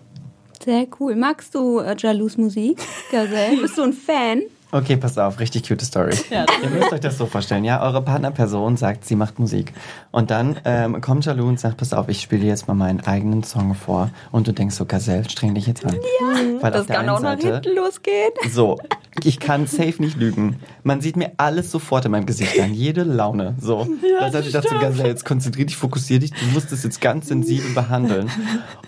[0.63, 1.15] Sehr cool.
[1.15, 2.79] Magst du äh, Jalous Musik,
[3.13, 3.63] Gazelle?
[3.63, 4.43] Bist du ein Fan?
[4.71, 6.15] Okay, pass auf, richtig cute Story.
[6.31, 9.73] Ihr müsst euch das so vorstellen, ja, eure Partnerperson sagt, sie macht Musik.
[10.11, 13.43] Und dann ähm, kommt Jalou und sagt, pass auf, ich spiele jetzt mal meinen eigenen
[13.45, 14.11] Song vor.
[14.31, 15.95] Und du denkst so, Gazelle, streng dich jetzt an.
[15.95, 18.31] Ja, Weil Das kann auch nach Seite, hinten losgehen.
[18.51, 18.79] So,
[19.25, 20.61] ich kann safe nicht lügen.
[20.83, 23.55] Man sieht mir alles sofort in meinem Gesicht an, jede Laune.
[23.59, 23.87] So,
[24.21, 27.01] ja, das ich dachte, so, Gazelle, jetzt konzentrier dich, fokussier dich, du musst es jetzt
[27.01, 28.31] ganz sensibel behandeln.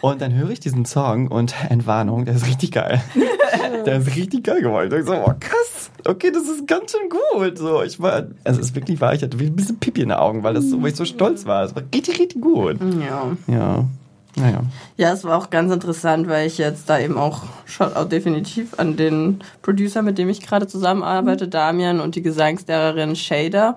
[0.03, 3.01] Und dann höre ich diesen Song und Entwarnung, der ist richtig geil.
[3.87, 4.93] Der ist richtig geil geworden.
[4.99, 5.70] Ich so, oh, krass.
[6.07, 7.59] Okay, das ist ganz schön gut.
[7.59, 10.19] So, ich war, also es ist wirklich wahr, ich hatte ein bisschen Pipi in den
[10.19, 11.65] Augen, weil, das so, weil ich so stolz war.
[11.65, 12.79] Es war richtig, richtig gut.
[13.01, 13.37] Ja.
[13.47, 13.85] Ja.
[14.37, 14.63] Naja.
[14.97, 18.97] Ja, es war auch ganz interessant, weil ich jetzt da eben auch Shoutout definitiv an
[18.97, 23.77] den Producer, mit dem ich gerade zusammenarbeite, Damian und die Gesangslehrerin Shader.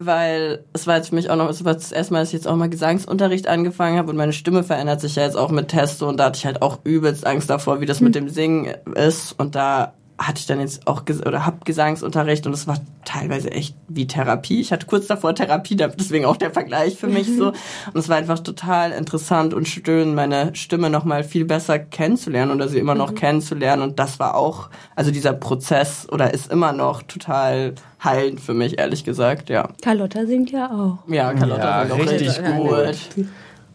[0.00, 2.34] Weil es war jetzt für mich auch noch, es war das erste Mal, dass ich
[2.34, 5.68] jetzt auch mal Gesangsunterricht angefangen habe und meine Stimme verändert sich ja jetzt auch mit
[5.68, 8.74] Testo und da hatte ich halt auch übelst Angst davor, wie das mit dem Singen
[8.96, 12.76] ist und da hatte ich dann jetzt auch ges oder hab Gesangsunterricht und es war
[13.04, 14.60] teilweise echt wie Therapie.
[14.60, 17.48] Ich hatte kurz davor Therapie, deswegen auch der Vergleich für mich so.
[17.92, 22.52] Und es war einfach total interessant und schön, meine Stimme noch mal viel besser kennenzulernen
[22.52, 23.82] oder sie immer noch kennenzulernen.
[23.82, 28.78] Und das war auch, also dieser Prozess oder ist immer noch total heilend für mich,
[28.78, 29.68] ehrlich gesagt, ja.
[29.82, 30.98] Carlotta singt ja auch.
[31.10, 32.68] Ja, Carlotta Ja, war doch richtig richtig gut.
[33.16, 33.26] gut.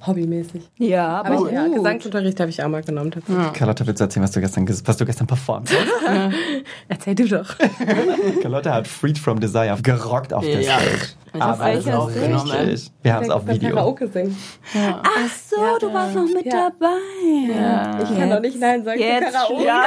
[0.06, 0.62] Hobbymäßig.
[0.78, 1.68] Ja, Aber aber ich, ja.
[1.68, 3.12] Gesangsunterricht habe ich auch mal genommen.
[3.12, 3.54] Tatsächlich.
[3.54, 6.34] Carlotta, willst du erzählen, was du gestern, ges- was du gestern performt hast?
[6.88, 7.56] Erzähl du doch.
[8.42, 10.80] Carlotta hat Freed from Desire gerockt auf der Ja.
[10.80, 11.42] Stage.
[11.44, 12.50] Hab alles welcher aufgenommen.
[12.52, 12.92] richtig.
[13.04, 13.70] Wir haben es auf Video.
[13.70, 14.36] Karaoke singen.
[14.74, 16.72] Ach so, du warst noch mit Ja.
[16.72, 17.54] dabei.
[17.56, 18.00] Ja.
[18.04, 19.64] Ich kann doch nicht Nein sagen Jetzt zu Karaoke.
[19.66, 19.84] Ja.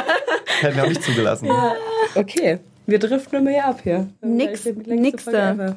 [0.60, 1.48] Hätten wir auch nicht zugelassen.
[2.14, 4.08] Okay, wir driften immer hier ab hier.
[4.22, 5.36] Nix- nixte.
[5.36, 5.76] ever.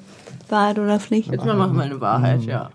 [0.52, 1.32] Wahrheit oder Pflicht?
[1.32, 2.70] Jetzt mal machen wir eine Wahrheit, ja.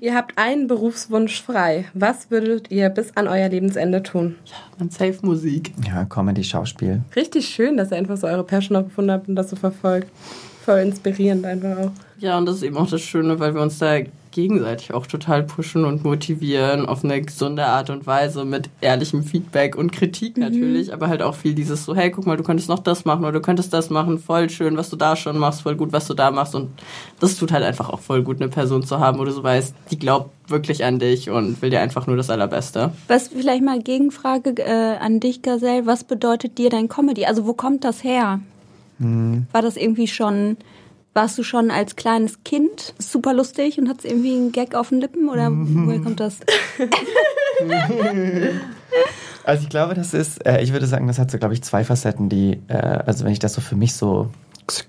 [0.00, 1.86] Ihr habt einen Berufswunsch frei.
[1.94, 4.36] Was würdet ihr bis an euer Lebensende tun?
[4.78, 5.72] Dann Safe Musik.
[5.86, 7.02] Ja, Comedy, Schauspiel.
[7.16, 10.08] Richtig schön, dass ihr einfach so eure Passion auch gefunden habt und das so verfolgt.
[10.64, 11.90] Voll inspirierend einfach auch.
[12.18, 13.98] Ja, und das ist eben auch das Schöne, weil wir uns da
[14.34, 19.76] gegenseitig auch total pushen und motivieren auf eine gesunde Art und Weise mit ehrlichem Feedback
[19.76, 22.80] und Kritik natürlich, aber halt auch viel dieses so, hey, guck mal, du könntest noch
[22.80, 25.76] das machen oder du könntest das machen, voll schön, was du da schon machst, voll
[25.76, 26.68] gut, was du da machst und
[27.20, 29.74] das tut halt einfach auch voll gut, eine Person zu haben, wo du so weißt,
[29.90, 32.92] die glaubt wirklich an dich und will dir einfach nur das Allerbeste.
[33.08, 35.86] Was vielleicht mal Gegenfrage äh, an dich, Gazelle.
[35.86, 37.24] Was bedeutet dir dein Comedy?
[37.24, 38.40] Also wo kommt das her?
[38.98, 40.56] War das irgendwie schon,
[41.14, 45.00] warst du schon als kleines Kind super lustig und hattest irgendwie einen Gag auf den
[45.00, 46.38] Lippen oder woher kommt das?
[49.46, 51.84] Also ich glaube, das ist, äh, ich würde sagen, das hat so, glaube ich, zwei
[51.84, 54.30] Facetten, die, äh, also wenn ich das so für mich so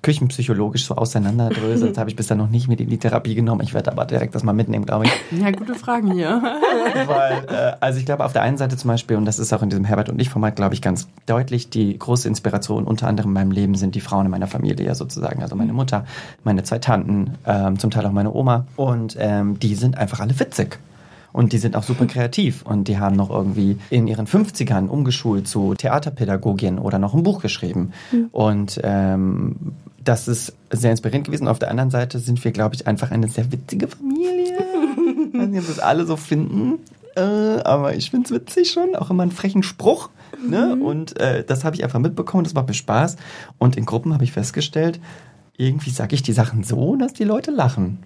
[0.01, 3.61] küchenpsychologisch so auseinanderdröselt, habe ich bisher noch nicht mit in die Therapie genommen.
[3.61, 5.11] Ich werde aber direkt das mal mitnehmen, glaube ich.
[5.39, 6.41] Ja, gute Fragen hier.
[7.07, 9.61] Weil, äh, also ich glaube, auf der einen Seite zum Beispiel, und das ist auch
[9.61, 13.31] in diesem Herbert und ich Format, glaube ich, ganz deutlich, die große Inspiration unter anderem
[13.31, 15.41] in meinem Leben sind die Frauen in meiner Familie ja sozusagen.
[15.41, 16.05] Also meine Mutter,
[16.43, 18.65] meine zwei Tanten, ähm, zum Teil auch meine Oma.
[18.75, 20.79] Und ähm, die sind einfach alle witzig.
[21.35, 25.49] Und die sind auch super kreativ und die haben noch irgendwie in ihren 50ern umgeschult
[25.49, 27.91] zu Theaterpädagogin oder noch ein Buch geschrieben.
[28.31, 29.57] Und ähm,
[30.01, 31.49] das ist sehr inspirierend gewesen.
[31.49, 34.59] Auf der anderen Seite sind wir, glaube ich, einfach eine sehr witzige Familie.
[35.33, 36.79] Ich weiß nicht, ob das alle so finden,
[37.17, 38.95] äh, aber ich finde es witzig schon.
[38.95, 40.11] Auch immer einen frechen Spruch.
[40.47, 40.77] Ne?
[40.77, 43.17] Und äh, das habe ich einfach mitbekommen, das macht mir Spaß.
[43.57, 45.01] Und in Gruppen habe ich festgestellt,
[45.57, 47.99] irgendwie sage ich die Sachen so, dass die Leute lachen.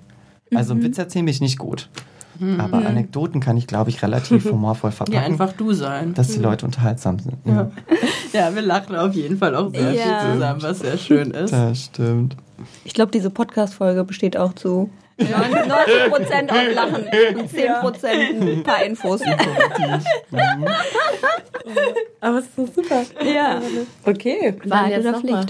[0.55, 1.89] Also Witz erzählen bin ich nicht gut.
[2.57, 6.13] Aber Anekdoten kann ich, glaube ich, relativ humorvoll Ja, verpacken, einfach du sein.
[6.13, 7.37] dass die Leute unterhaltsam sind.
[7.45, 7.71] Ja.
[8.31, 10.19] Ja, wir lachen auf jeden Fall auch sehr Ja.
[10.19, 11.51] viel zusammen, was sehr schön ist.
[11.51, 12.35] Das stimmt.
[12.85, 15.33] Ich glaube, diese Podcast-Folge besteht auch zu 90
[16.11, 17.05] Prozent auf Lachen
[17.39, 19.21] und 10 Prozent ein paar Infos.
[22.21, 23.01] Aber es ist so super.
[23.25, 23.59] Ja.
[24.05, 24.55] Okay.
[24.65, 25.45] Wahrheit dann oder jetzt noch mal.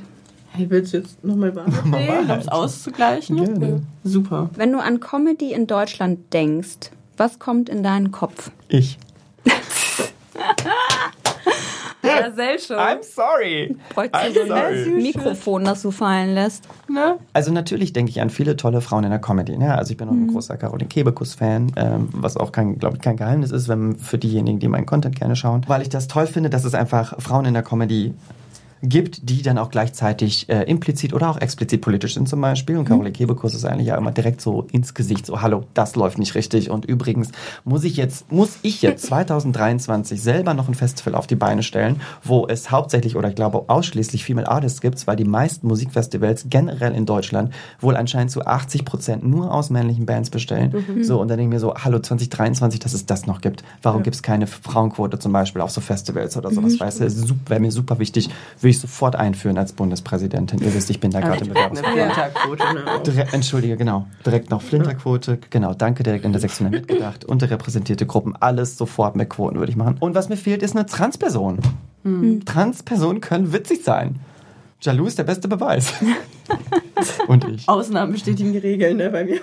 [0.60, 3.38] Hey, willst du jetzt nochmal Wahrheit wählen, um es auszugleichen?
[3.38, 3.82] Gerne.
[4.04, 4.50] Super.
[4.58, 8.52] Wenn du an Comedy in Deutschland denkst, was kommt in deinen Kopf?
[8.68, 9.00] Ich.
[12.02, 12.76] Gazelle Show.
[13.02, 13.78] sorry.
[13.94, 14.84] Bräuchtest du so sorry.
[14.84, 16.68] ein Mikrofon, das du fallen lässt?
[16.90, 17.16] Ne?
[17.32, 19.58] Also natürlich denke ich an viele tolle Frauen in der Comedy.
[19.58, 19.78] Ne?
[19.78, 23.16] Also ich bin auch ein großer Caroline Kebekus-Fan, ähm, was auch kein, glaube ich, kein
[23.16, 26.50] Geheimnis ist, wenn für diejenigen, die meinen Content gerne schauen, weil ich das toll finde,
[26.50, 28.14] dass es einfach Frauen in der Comedy
[28.82, 32.78] gibt, die dann auch gleichzeitig äh, implizit oder auch explizit politisch sind zum Beispiel.
[32.78, 36.18] Und Caroline Kebekus ist eigentlich ja immer direkt so ins Gesicht, so hallo, das läuft
[36.18, 36.70] nicht richtig.
[36.70, 37.32] Und übrigens
[37.64, 42.02] muss ich jetzt, muss ich jetzt 2023 selber noch ein Festival auf die Beine stellen,
[42.24, 46.94] wo es hauptsächlich oder ich glaube ausschließlich Female Artists gibt, weil die meisten Musikfestivals generell
[46.94, 50.74] in Deutschland wohl anscheinend zu 80 Prozent nur aus männlichen Bands bestellen.
[51.04, 53.64] So, und dann denke ich mir so, hallo 2023, dass es das noch gibt.
[53.82, 56.80] Warum gibt es keine Frauenquote zum Beispiel auf so Festivals oder sowas?
[56.80, 58.30] Weißt du, wäre mir super wichtig,
[58.70, 60.62] würde ich sofort einführen als Bundespräsidentin.
[60.62, 63.16] Ihr wisst, ich bin da gerade im Bewerbungsprozess.
[63.16, 63.28] Ne?
[63.32, 64.06] Entschuldige, genau.
[64.24, 65.40] Direkt noch Flinterquote.
[65.50, 67.26] Genau, danke, direkt in der Sektion mitgedacht.
[67.26, 69.98] Unterrepräsentierte Gruppen, alles sofort mit Quoten würde ich machen.
[70.00, 71.60] Und was mir fehlt, ist eine Transperson.
[72.46, 74.20] Transpersonen können witzig sein.
[74.82, 75.92] Jalou ist der beste Beweis.
[77.28, 77.68] Und ich.
[77.68, 79.40] Ausnahmen bestätigen die Regeln, ne, bei mir.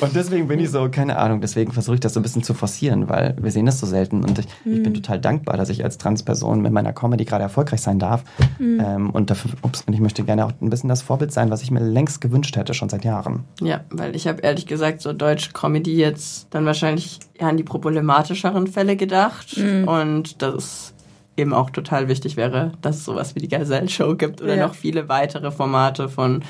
[0.00, 2.54] Und deswegen bin ich so, keine Ahnung, deswegen versuche ich das so ein bisschen zu
[2.54, 5.84] forcieren, weil wir sehen das so selten und ich, ich bin total dankbar, dass ich
[5.84, 8.24] als Transperson mit meiner Comedy gerade erfolgreich sein darf.
[8.60, 11.62] Ähm, und, dafür, ups, und ich möchte gerne auch ein bisschen das Vorbild sein, was
[11.62, 13.44] ich mir längst gewünscht hätte, schon seit Jahren.
[13.60, 17.62] Ja, weil ich habe ehrlich gesagt so deutsche Comedy jetzt dann wahrscheinlich eher an die
[17.64, 19.56] problematischeren Fälle gedacht
[19.86, 20.94] und das
[21.36, 24.66] eben auch total wichtig wäre, dass es sowas wie die Gazelle Show gibt oder Ja.
[24.66, 26.42] noch viele weitere Formate von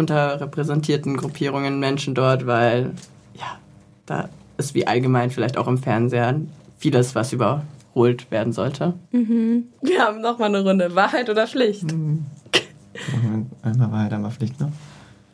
[0.00, 2.92] unterrepräsentierten Gruppierungen Menschen dort, weil
[3.34, 3.58] ja,
[4.06, 4.28] da
[4.58, 8.94] ist wie allgemein vielleicht auch im Fernsehen vieles, was überholt werden sollte.
[9.12, 10.94] Wir haben noch mal eine Runde.
[10.94, 11.86] Wahrheit oder Pflicht?
[13.62, 14.72] Einmal Wahrheit, einmal Pflicht, ne?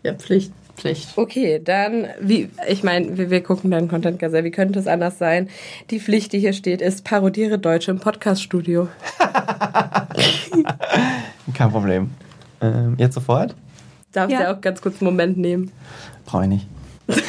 [0.02, 0.52] Ja, Pflicht.
[0.76, 1.16] Pflicht.
[1.16, 4.44] Okay, dann, wie, ich meine, wir, wir gucken deinen Content, Gazelle.
[4.44, 5.48] Wie könnte es anders sein?
[5.90, 8.88] Die Pflicht, die hier steht, ist parodiere Deutsche im Podcaststudio.
[11.54, 12.10] Kein Problem.
[12.60, 13.54] Ähm, jetzt sofort?
[14.16, 14.42] Darfst Ja.
[14.44, 15.70] ja auch ganz kurz einen Moment nehmen.
[16.24, 16.66] Brauche ich nicht.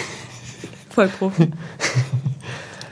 [0.89, 1.51] Voll Profi.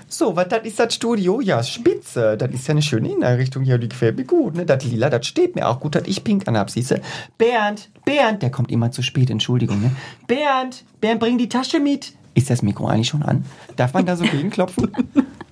[0.08, 1.42] So, was das ist das Studio?
[1.42, 2.38] Ja, spitze.
[2.38, 4.56] Das ist ja eine schöne Inneneinrichtung hier, die gefällt mir gut.
[4.56, 4.66] Ne?
[4.66, 7.02] Das Lila, das steht mir auch gut, dass ich pink anhab, siehste.
[7.38, 9.82] Bernd, Bernd, der kommt immer zu spät, Entschuldigung.
[9.82, 9.92] Ne?
[10.26, 12.14] Bernd, Bernd, bring die Tasche mit.
[12.36, 13.46] Ist das Mikro eigentlich schon an?
[13.78, 14.92] Darf man da so gegenklopfen?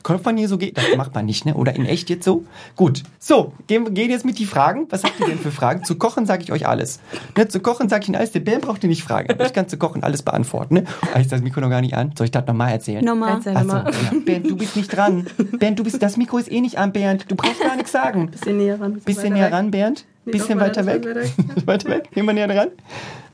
[0.04, 0.76] Klopft man hier so gegen?
[0.76, 1.54] Das macht man nicht, ne?
[1.56, 2.44] Oder in echt jetzt so?
[2.76, 3.04] Gut.
[3.20, 4.86] So, gehen, gehen jetzt mit die Fragen.
[4.90, 5.86] Was habt ihr denn für Fragen?
[5.86, 7.00] Zu kochen sage ich euch alles.
[7.38, 7.48] Ne?
[7.48, 8.34] Zu kochen sage ich Ihnen alles.
[8.34, 9.30] Der Bernd braucht ihr nicht fragen.
[9.30, 10.74] Aber ich kann zu kochen alles beantworten.
[10.74, 10.84] Ne?
[11.14, 12.12] Ah, Ist das Mikro noch gar nicht an?
[12.18, 13.06] Soll ich das nochmal erzählen?
[13.06, 13.36] Nochmal.
[13.36, 13.86] Erzähl Achso, mal.
[14.12, 14.20] ja.
[14.26, 15.26] Bernd, du bist nicht dran.
[15.58, 17.32] Bernd, du bist, das Mikro ist eh nicht an, Bernd.
[17.32, 18.30] Du brauchst gar nichts sagen.
[18.30, 19.00] Bisschen näher ran.
[19.06, 20.04] Bisschen näher ran, Bernd.
[20.26, 21.32] Bisschen doch, weiter weiter, weg.
[21.38, 22.12] weiter weiter weg.
[22.12, 22.70] Gehen wir näher ran.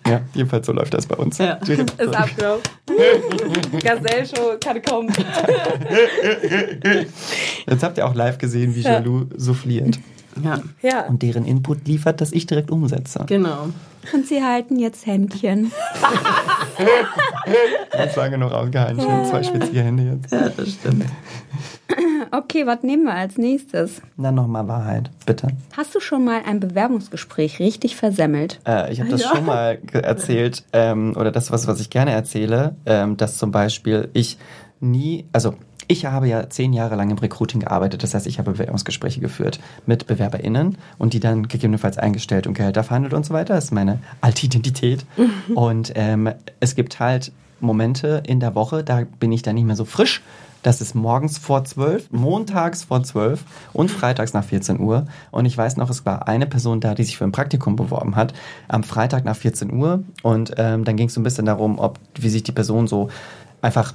[0.07, 1.37] Ja, jedenfalls so läuft das bei uns.
[1.37, 1.53] Ja.
[1.67, 2.63] Ist abgelaufen.
[3.83, 5.11] Gazelle-Show kann kommen.
[7.67, 9.99] Jetzt habt ihr auch live gesehen, wie Jalou souffliert.
[10.43, 11.01] Ja, Ja.
[11.07, 13.25] Und deren Input liefert, dass ich direkt umsetze.
[13.27, 13.69] genau.
[14.13, 15.71] Und sie halten jetzt Händchen.
[17.91, 19.01] Ganz lange noch ausgehalten.
[19.01, 20.31] Schön zwei schwitzige Hände jetzt.
[20.31, 21.03] Ja, das stimmt.
[22.31, 24.01] Okay, was nehmen wir als nächstes?
[24.17, 25.47] Dann nochmal Wahrheit, bitte.
[25.75, 28.59] Hast du schon mal ein Bewerbungsgespräch richtig versemmelt?
[28.67, 32.75] Äh, ich habe das schon mal erzählt, ähm, oder das, was, was ich gerne erzähle,
[32.85, 34.37] ähm, dass zum Beispiel ich
[34.79, 35.55] nie, also
[35.87, 39.59] ich habe ja zehn Jahre lang im Recruiting gearbeitet, das heißt, ich habe Bewerbungsgespräche geführt
[39.87, 43.55] mit BewerberInnen und die dann gegebenenfalls eingestellt und Gehälter verhandelt und so weiter.
[43.55, 45.05] Das ist meine alte Identität.
[45.55, 49.75] und ähm, es gibt halt Momente in der Woche, da bin ich dann nicht mehr
[49.75, 50.21] so frisch.
[50.61, 55.05] Das ist morgens vor 12, montags vor 12 und freitags nach 14 Uhr.
[55.31, 58.15] Und ich weiß noch, es war eine Person da, die sich für ein Praktikum beworben
[58.15, 58.33] hat,
[58.67, 60.03] am Freitag nach 14 Uhr.
[60.21, 63.09] Und ähm, dann ging es so ein bisschen darum, ob, wie sich die Person so
[63.61, 63.93] einfach,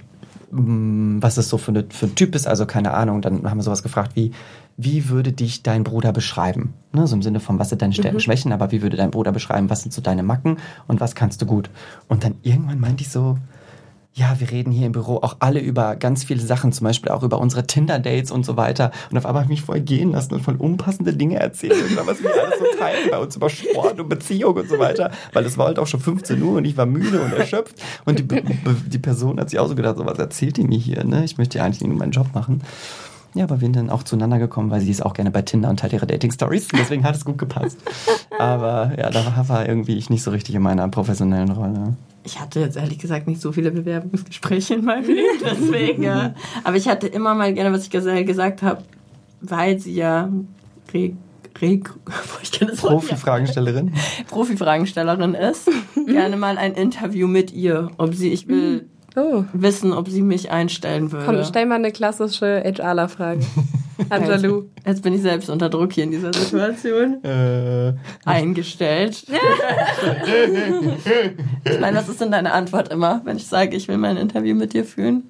[0.53, 2.47] mh, was es so für, eine, für ein Typ ist.
[2.47, 3.21] Also keine Ahnung.
[3.21, 4.33] Dann haben wir sowas gefragt wie,
[4.79, 6.73] wie würde dich dein Bruder beschreiben?
[6.93, 9.33] Ne, so im Sinne von, was sind deine Stärken, Schwächen, aber wie würde dein Bruder
[9.33, 10.57] beschreiben, was sind so deine Macken
[10.89, 11.71] und was kannst du gut?
[12.09, 13.37] Und dann irgendwann meinte ich so,
[14.17, 17.25] ja, wir reden hier im Büro auch alle über ganz viele Sachen, zum Beispiel auch
[17.25, 18.93] über unsere Tinder-Dates und so weiter.
[19.11, 22.07] Und auf einmal habe ich mich voll gehen lassen und voll unpassende Dinge erzählt, über
[22.07, 25.11] was wir alles so teilen bei uns über Sport und Beziehung und so weiter.
[25.33, 27.75] Weil es war halt auch schon 15 Uhr und ich war müde und erschöpft.
[28.05, 28.43] Und die,
[28.87, 31.25] die Person hat sich auch so gedacht, so was erzählt die mir hier, ne?
[31.25, 32.63] Ich möchte ja eigentlich nur meinen Job machen.
[33.35, 35.71] Ja, aber wir sind dann auch zueinander gekommen, weil sie ist auch gerne bei Tinder
[35.71, 36.69] und teilt ihre Dating-Stories.
[36.69, 37.79] Deswegen hat es gut gepasst.
[38.39, 41.97] Aber ja, da war irgendwie ich nicht so richtig in meiner professionellen Rolle.
[42.25, 46.03] Ich hatte jetzt ehrlich gesagt nicht so viele Bewerbungsgespräche in meinem Leben, deswegen.
[46.03, 46.35] ja.
[46.65, 48.83] Aber ich hatte immer mal gerne, was ich gesagt habe,
[49.41, 50.31] weil sie ja
[50.93, 51.13] Re,
[51.61, 51.81] Re,
[52.43, 53.93] ich kann das Wort nicht Profi-Fragenstellerin.
[54.29, 55.71] Profi-Fragenstellerin ist,
[56.07, 59.45] gerne mal ein Interview mit ihr, ob sie, ich will Oh.
[59.53, 61.27] wissen, ob sie mich einstellen würde.
[61.27, 63.41] Komm, stell mal eine klassische HRler-Frage.
[64.09, 64.65] Anjalou.
[64.87, 67.23] Jetzt bin ich selbst unter Druck hier in dieser Situation.
[67.25, 69.25] Äh, Eingestellt.
[71.65, 74.55] ich meine, was ist denn deine Antwort immer, wenn ich sage, ich will mein Interview
[74.55, 75.25] mit dir führen?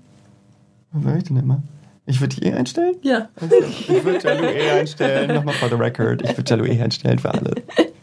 [0.94, 1.62] was soll ich denn immer?
[2.06, 2.96] Ich würde die eh einstellen?
[3.02, 3.28] Ja.
[3.40, 5.34] Ich würde Jalou eh einstellen.
[5.34, 6.22] Nochmal for the record.
[6.22, 7.54] Ich würde Jalou eh einstellen für alle.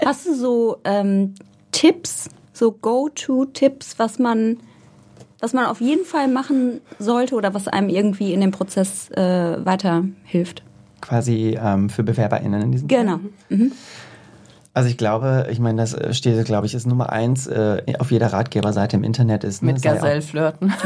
[0.03, 1.35] Hast du so ähm,
[1.71, 4.57] Tipps, so Go-To-Tipps, was man,
[5.41, 9.65] was man auf jeden Fall machen sollte oder was einem irgendwie in dem Prozess äh,
[9.65, 10.63] weiterhilft?
[11.01, 12.99] Quasi ähm, für BewerberInnen in diesem Fall.
[12.99, 13.19] Genau.
[14.73, 18.27] Also ich glaube, ich meine, das steht, glaube ich, ist Nummer eins äh, auf jeder
[18.31, 19.61] Ratgeberseite im Internet ist.
[19.63, 20.73] ne, Mit Gazelle flirten.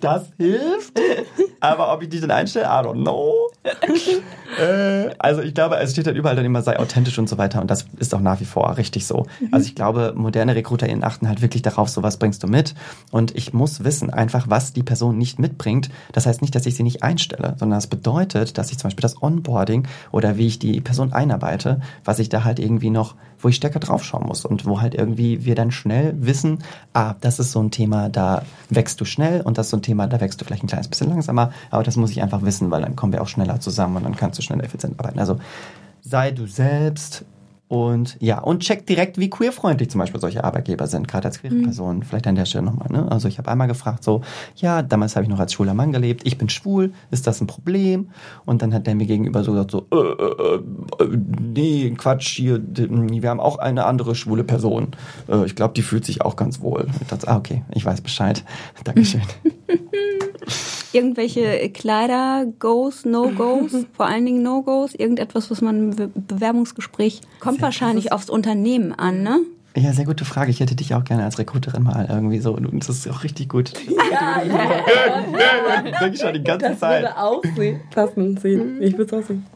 [0.00, 0.98] Das hilft.
[1.60, 3.50] Aber ob ich die dann einstelle, I don't know.
[4.58, 7.60] äh, also ich glaube, es steht halt überall dann immer, sei authentisch und so weiter.
[7.60, 9.26] Und das ist auch nach wie vor richtig so.
[9.52, 12.74] Also ich glaube, moderne RekruterInnen achten halt wirklich darauf, so was bringst du mit.
[13.10, 15.90] Und ich muss wissen einfach, was die Person nicht mitbringt.
[16.12, 19.02] Das heißt nicht, dass ich sie nicht einstelle, sondern das bedeutet, dass ich zum Beispiel
[19.02, 23.48] das Onboarding oder wie ich die Person einarbeite, was ich da halt irgendwie noch, wo
[23.48, 26.60] ich stärker draufschauen muss und wo halt irgendwie wir dann schnell wissen,
[26.92, 29.82] ah, das ist so ein Thema, da wächst du schnell und das ist so ein
[29.82, 32.70] Thema, da wächst du vielleicht ein kleines bisschen langsamer, aber das muss ich einfach wissen,
[32.70, 35.18] weil dann kommen wir auch schneller zusammen und dann kannst du schneller effizient arbeiten.
[35.18, 35.38] Also
[36.02, 37.24] sei du selbst
[37.70, 41.54] und ja, und check direkt, wie queerfreundlich zum Beispiel solche Arbeitgeber sind, gerade als queere
[41.54, 42.02] Person.
[42.02, 42.88] Vielleicht an der Stelle nochmal.
[42.90, 43.06] Ne?
[43.12, 44.22] Also ich habe einmal gefragt, so,
[44.56, 47.46] ja, damals habe ich noch als schwuler Mann gelebt, ich bin schwul, ist das ein
[47.46, 48.10] Problem?
[48.44, 51.16] Und dann hat der mir gegenüber so gesagt, so, äh, äh, äh,
[51.54, 54.88] nee, Quatsch, hier, wir haben auch eine andere schwule Person.
[55.28, 56.88] Äh, ich glaube, die fühlt sich auch ganz wohl.
[57.00, 58.42] Ich dachte, ah, okay, ich weiß Bescheid.
[58.82, 59.22] Dankeschön.
[60.92, 67.62] Irgendwelche Kleider, Goes, No-Goes, vor allen Dingen No-Goes, irgendetwas, was man im Be Bewerbungsgespräch kommt
[67.62, 69.40] wahrscheinlich aufs Unternehmen an, ne?
[69.76, 70.50] Ja, sehr gute Frage.
[70.50, 72.54] Ich hätte dich auch gerne als Rekruterin mal irgendwie so.
[72.56, 73.72] Und das ist auch richtig gut.
[73.88, 77.06] Ja, ja, Sag ich schon die ganze Zeit.
[77.16, 77.40] auch
[77.92, 78.82] passen sehen.
[78.82, 79.46] Ich würde es auch sehen.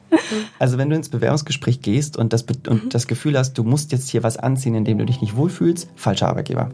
[0.60, 4.08] Also wenn du ins Bewerbungsgespräch gehst und das, und das Gefühl hast, du musst jetzt
[4.08, 6.70] hier was anziehen, in dem du dich nicht wohlfühlst, falscher Arbeitgeber.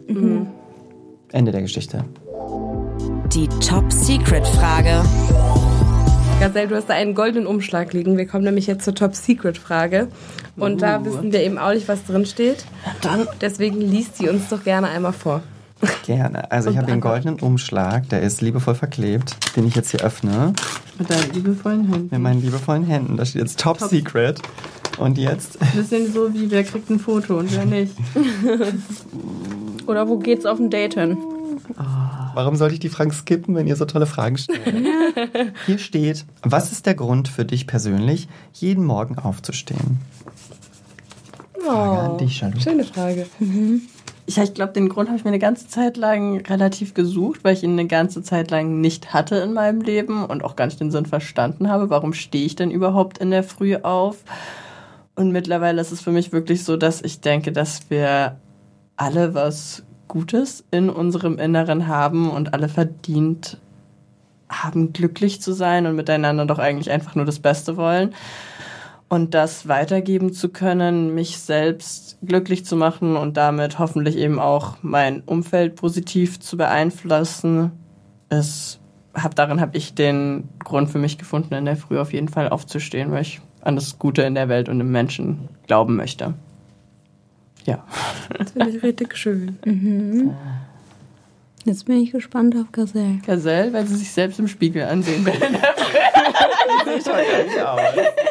[1.32, 2.04] Ende der Geschichte.
[3.34, 5.02] Die Top-Secret-Frage.
[6.40, 8.16] Gazelle, du hast da einen goldenen Umschlag liegen.
[8.16, 10.08] Wir kommen nämlich jetzt zur Top-Secret-Frage.
[10.56, 12.64] Und da wissen wir eben auch nicht, was drin steht.
[13.02, 15.42] Dann Deswegen liest sie uns doch gerne einmal vor.
[16.04, 16.50] Gerne.
[16.50, 20.00] Also ich habe hier einen goldenen Umschlag, der ist liebevoll verklebt, den ich jetzt hier
[20.00, 20.52] öffne.
[20.98, 22.08] mit deinen liebevollen Händen.
[22.10, 23.16] Mit meinen liebevollen Händen.
[23.16, 24.40] Da steht jetzt Top, Secret.
[24.98, 27.94] Und jetzt, Bisschen so wie, wer kriegt ein Foto und wer nicht.
[29.86, 31.16] Oder wo geht's auf ein Date hin?
[32.34, 34.60] warum sollte ich die Fragen skippen, wenn ihr so tolle Fragen stellt?
[35.66, 39.98] Hier steht, was ist der Grund für dich persönlich, jeden Morgen aufzustehen?
[41.60, 42.58] Frage an dich, Charlotte.
[42.58, 43.26] Oh, Schöne Frage.
[44.26, 47.54] Ja, ich glaube, den Grund habe ich mir eine ganze Zeit lang relativ gesucht, weil
[47.54, 50.80] ich ihn eine ganze Zeit lang nicht hatte in meinem Leben und auch gar nicht
[50.80, 51.90] den Sinn verstanden habe.
[51.90, 54.18] Warum stehe ich denn überhaupt in der Früh auf?
[55.16, 58.38] Und mittlerweile ist es für mich wirklich so, dass ich denke, dass wir
[58.96, 63.58] alle was Gutes in unserem Inneren haben und alle verdient
[64.48, 68.12] haben, glücklich zu sein und miteinander doch eigentlich einfach nur das Beste wollen.
[69.08, 74.78] Und das weitergeben zu können, mich selbst glücklich zu machen und damit hoffentlich eben auch
[74.82, 77.70] mein Umfeld positiv zu beeinflussen,
[78.30, 78.80] ist,
[79.14, 82.48] hab, darin habe ich den Grund für mich gefunden, in der Früh auf jeden Fall
[82.48, 86.34] aufzustehen, weil ich an das Gute in der Welt und im Menschen glauben möchte.
[87.64, 87.84] Ja.
[88.38, 89.58] Das finde ich richtig schön.
[91.64, 93.18] Jetzt bin ich gespannt auf Gazelle.
[93.26, 95.34] Gazelle, weil sie sich selbst im Spiegel ansehen will.
[96.96, 97.80] Ich schaue gar nicht aus.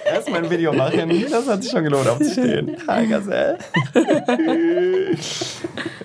[0.05, 2.75] Erstmal ein Video machen, das hat sich schon gelohnt aufzustehen.
[2.87, 3.59] Hi, Gazelle.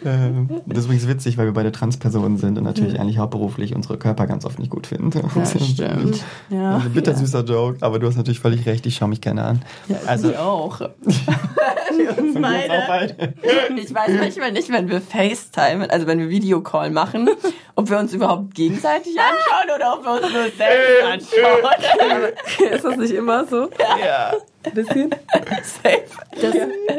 [0.10, 3.96] ähm, das ist übrigens witzig, weil wir beide Transpersonen sind und natürlich eigentlich hauptberuflich unsere
[3.98, 5.10] Körper ganz oft nicht gut finden.
[5.34, 6.22] Ja, stimmt.
[6.50, 9.62] Ja, Ein bittersüßer Joke, aber du hast natürlich völlig recht, ich schaue mich gerne an.
[9.88, 10.80] ja, Also- also auch.
[11.96, 13.34] Wir uns auch beide.
[13.76, 17.28] Ich weiß manchmal nicht, wenn wir FaceTime, also wenn wir Videocall machen,
[17.76, 22.72] ob wir uns überhaupt gegenseitig anschauen oder ob wir uns nur selbst anschauen.
[22.72, 23.68] Ist das nicht immer so?
[23.78, 24.32] Ja.
[24.64, 25.10] Ein bisschen?
[25.62, 26.04] Safe.
[26.40, 26.54] Das,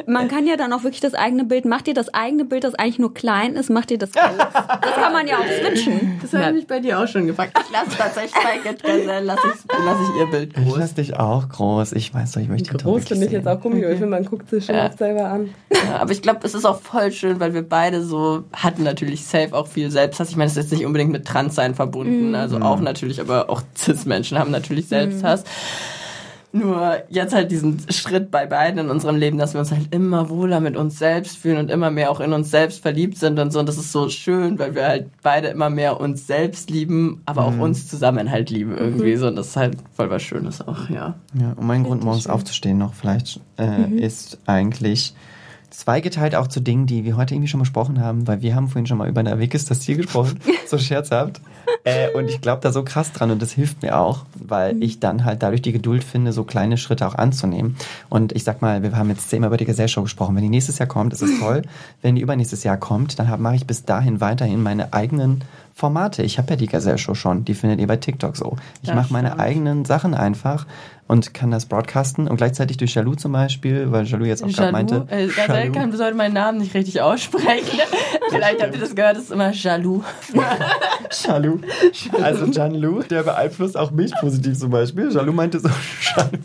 [0.07, 2.75] man kann ja dann auch wirklich das eigene Bild, macht ihr das eigene Bild, das
[2.75, 4.23] eigentlich nur klein ist, macht ihr das groß?
[4.37, 6.19] Das kann man ja auch switchen.
[6.21, 7.57] Das habe ich mich bei dir auch schon gefragt.
[7.65, 10.77] Ich lasse tatsächlich bei Get Gazelle, lasse ich, lass ich ihr Bild Ich groß.
[10.77, 11.93] lasse dich auch groß.
[11.93, 14.07] Ich weiß doch, ich möchte dich doch Groß finde ich jetzt auch komisch, ich finde,
[14.07, 14.87] man guckt sich schon Ja.
[14.87, 15.49] oft selber an.
[15.71, 19.25] Ja, aber ich glaube, es ist auch voll schön, weil wir beide so hatten natürlich
[19.25, 20.29] safe auch viel Selbsthass.
[20.29, 23.61] Ich meine, es ist jetzt nicht unbedingt mit Transsein verbunden, also auch natürlich, aber auch
[23.77, 25.43] Cis-Menschen haben natürlich Selbsthass.
[26.55, 30.29] Nur jetzt halt diesen Schritt bei beiden in unserem Leben, dass wir uns halt immer
[30.29, 33.51] wohler mit uns selbst fühlen und immer mehr auch in uns selbst verliebt sind und
[33.51, 33.59] so.
[33.59, 37.43] Und das ist so schön, weil wir halt beide immer mehr uns selbst lieben, aber
[37.43, 39.27] auch uns zusammen halt lieben irgendwie so.
[39.27, 41.15] Und das ist halt voll was Schönes auch, ja.
[41.37, 45.13] Ja, und mein Grund, morgens aufzustehen noch vielleicht, äh, ist eigentlich
[45.77, 48.87] zweigeteilt auch zu Dingen, die wir heute irgendwie schon besprochen haben, weil wir haben vorhin
[48.87, 51.41] schon mal über Navikus das Ziel gesprochen, so scherzhaft.
[51.83, 54.99] Äh, und ich glaube da so krass dran und das hilft mir auch, weil ich
[54.99, 57.75] dann halt dadurch die Geduld finde, so kleine Schritte auch anzunehmen.
[58.09, 60.35] Und ich sag mal, wir haben jetzt zehnmal über die Gesellshow gesprochen.
[60.35, 61.63] Wenn die nächstes Jahr kommt, ist es toll.
[62.01, 66.23] Wenn die übernächstes Jahr kommt, dann mache ich bis dahin weiterhin meine eigenen Formate.
[66.23, 68.55] Ich habe ja die Gazelle-Show schon, die findet ihr bei TikTok so.
[68.81, 70.65] Ich mache meine eigenen Sachen einfach
[71.07, 74.71] und kann das broadcasten und gleichzeitig durch Jalou zum Beispiel, weil Jalou jetzt auch gerade
[74.71, 75.05] meinte.
[75.09, 75.71] äh, Gazelle Jalou.
[75.71, 77.79] kann heute meinen Namen nicht richtig aussprechen.
[78.29, 80.03] Vielleicht habt ihr das gehört, das ist immer Jalou.
[81.25, 81.59] Jalou.
[82.21, 85.11] Also Janlu, der beeinflusst auch mich positiv zum Beispiel.
[85.11, 85.69] Jalou meinte so,
[86.15, 86.37] Jalou.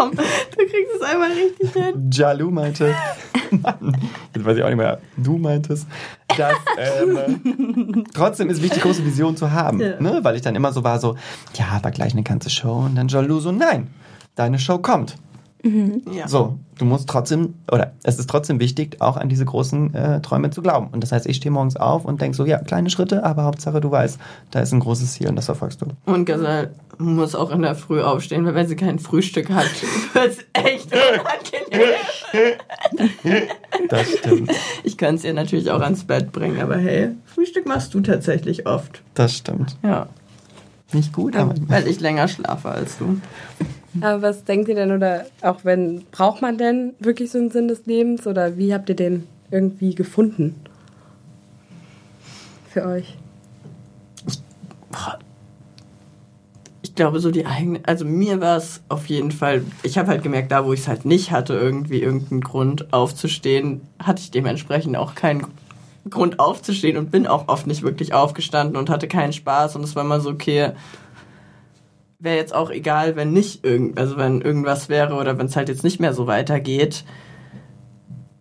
[0.00, 2.10] Komm, du kriegst es einmal richtig hin.
[2.10, 2.94] Jalou meinte,
[3.50, 3.96] Mann,
[4.34, 5.86] jetzt weiß ich auch nicht mehr, du meintest,
[6.38, 9.80] dass ähm, trotzdem ist wichtig, große Visionen zu haben.
[9.80, 10.00] Ja.
[10.00, 10.20] Ne?
[10.22, 11.16] Weil ich dann immer so war, so,
[11.54, 13.88] ja, aber gleich eine ganze Show und dann Jalou so, nein,
[14.36, 15.16] deine Show kommt.
[15.62, 16.26] Ja.
[16.26, 20.48] So, du musst trotzdem, oder es ist trotzdem wichtig, auch an diese großen äh, Träume
[20.48, 20.88] zu glauben.
[20.90, 23.80] Und das heißt, ich stehe morgens auf und denke so, ja, kleine Schritte, aber Hauptsache
[23.82, 24.18] du weißt,
[24.52, 25.88] da ist ein großes Ziel und das verfolgst du.
[26.06, 26.70] Und Gazelle
[27.00, 29.70] muss auch in der Früh aufstehen, weil wenn sie kein Frühstück hat,
[30.12, 32.58] wird es echt unangenehm.
[33.88, 34.50] Das stimmt.
[34.84, 38.66] Ich könnte es ihr natürlich auch ans Bett bringen, aber hey, Frühstück machst du tatsächlich
[38.66, 39.02] oft.
[39.14, 39.76] Das stimmt.
[39.82, 40.08] Ja,
[40.92, 43.20] Nicht gut, aber weil ich länger schlafe als du.
[44.00, 47.66] Aber was denkt ihr denn, oder auch wenn, braucht man denn wirklich so einen Sinn
[47.66, 50.54] des Lebens oder wie habt ihr den irgendwie gefunden?
[52.68, 53.16] Für euch?
[54.28, 54.38] Ich
[57.00, 60.52] glaube, so die eigene, also mir war es auf jeden Fall, ich habe halt gemerkt,
[60.52, 65.14] da wo ich es halt nicht hatte, irgendwie irgendeinen Grund aufzustehen, hatte ich dementsprechend auch
[65.14, 65.46] keinen
[66.10, 69.96] Grund aufzustehen und bin auch oft nicht wirklich aufgestanden und hatte keinen Spaß und es
[69.96, 70.72] war immer so, okay,
[72.18, 75.70] wäre jetzt auch egal, wenn nicht irgend, also wenn irgendwas wäre oder wenn es halt
[75.70, 77.06] jetzt nicht mehr so weitergeht.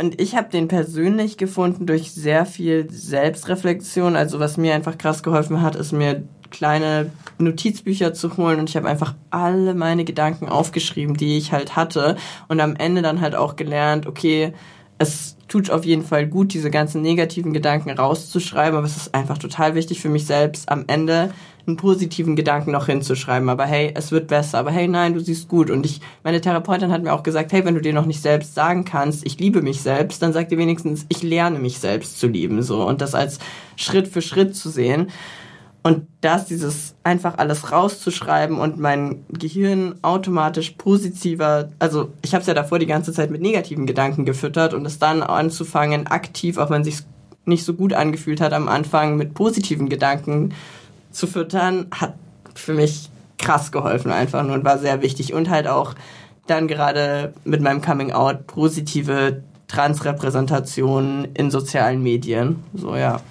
[0.01, 4.17] Und ich habe den persönlich gefunden durch sehr viel Selbstreflexion.
[4.17, 8.75] Also was mir einfach krass geholfen hat, ist mir kleine Notizbücher zu holen und ich
[8.75, 13.35] habe einfach alle meine Gedanken aufgeschrieben, die ich halt hatte und am Ende dann halt
[13.35, 14.53] auch gelernt, okay,
[14.97, 19.37] es tut auf jeden Fall gut, diese ganzen negativen Gedanken rauszuschreiben, aber es ist einfach
[19.37, 21.31] total wichtig für mich selbst, am Ende
[21.69, 23.49] einen positiven Gedanken noch hinzuschreiben.
[23.49, 24.57] Aber hey, es wird besser.
[24.59, 25.69] Aber hey, nein, du siehst gut.
[25.69, 28.55] Und ich, meine Therapeutin hat mir auch gesagt, hey, wenn du dir noch nicht selbst
[28.55, 32.27] sagen kannst, ich liebe mich selbst, dann sag dir wenigstens, ich lerne mich selbst zu
[32.27, 32.61] lieben.
[32.61, 33.39] So und das als
[33.75, 35.09] Schritt für Schritt zu sehen.
[35.81, 42.47] Und das, dieses einfach alles rauszuschreiben und mein Gehirn automatisch positiver, also ich habe es
[42.47, 46.69] ja davor die ganze Zeit mit negativen Gedanken gefüttert und es dann anzufangen, aktiv, auch
[46.69, 47.05] wenn es
[47.45, 50.53] nicht so gut angefühlt hat am Anfang, mit positiven Gedanken
[51.11, 52.13] zu füttern, hat
[52.55, 55.33] für mich krass geholfen einfach nur und war sehr wichtig.
[55.33, 55.95] Und halt auch
[56.45, 62.63] dann gerade mit meinem Coming Out positive Transrepräsentationen in sozialen Medien.
[62.73, 63.21] So ja.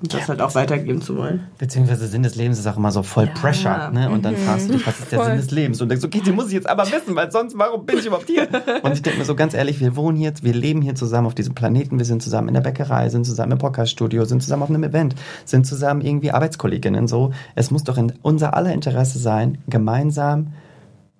[0.00, 1.48] Und das halt auch weitergeben zu wollen.
[1.58, 4.08] Beziehungsweise Sinn des Lebens ist auch immer so voll Pressure, ne?
[4.10, 5.80] Und dann fragst du dich, was ist der Sinn des Lebens?
[5.80, 8.28] Und denkst, okay, den muss ich jetzt aber wissen, weil sonst, warum bin ich überhaupt
[8.28, 8.46] hier?
[8.82, 11.34] Und ich denke mir so ganz ehrlich, wir wohnen hier, wir leben hier zusammen auf
[11.34, 14.68] diesem Planeten, wir sind zusammen in der Bäckerei, sind zusammen im Podcaststudio, sind zusammen auf
[14.68, 17.32] einem Event, sind zusammen irgendwie Arbeitskolleginnen, so.
[17.56, 20.52] Es muss doch in unser aller Interesse sein, gemeinsam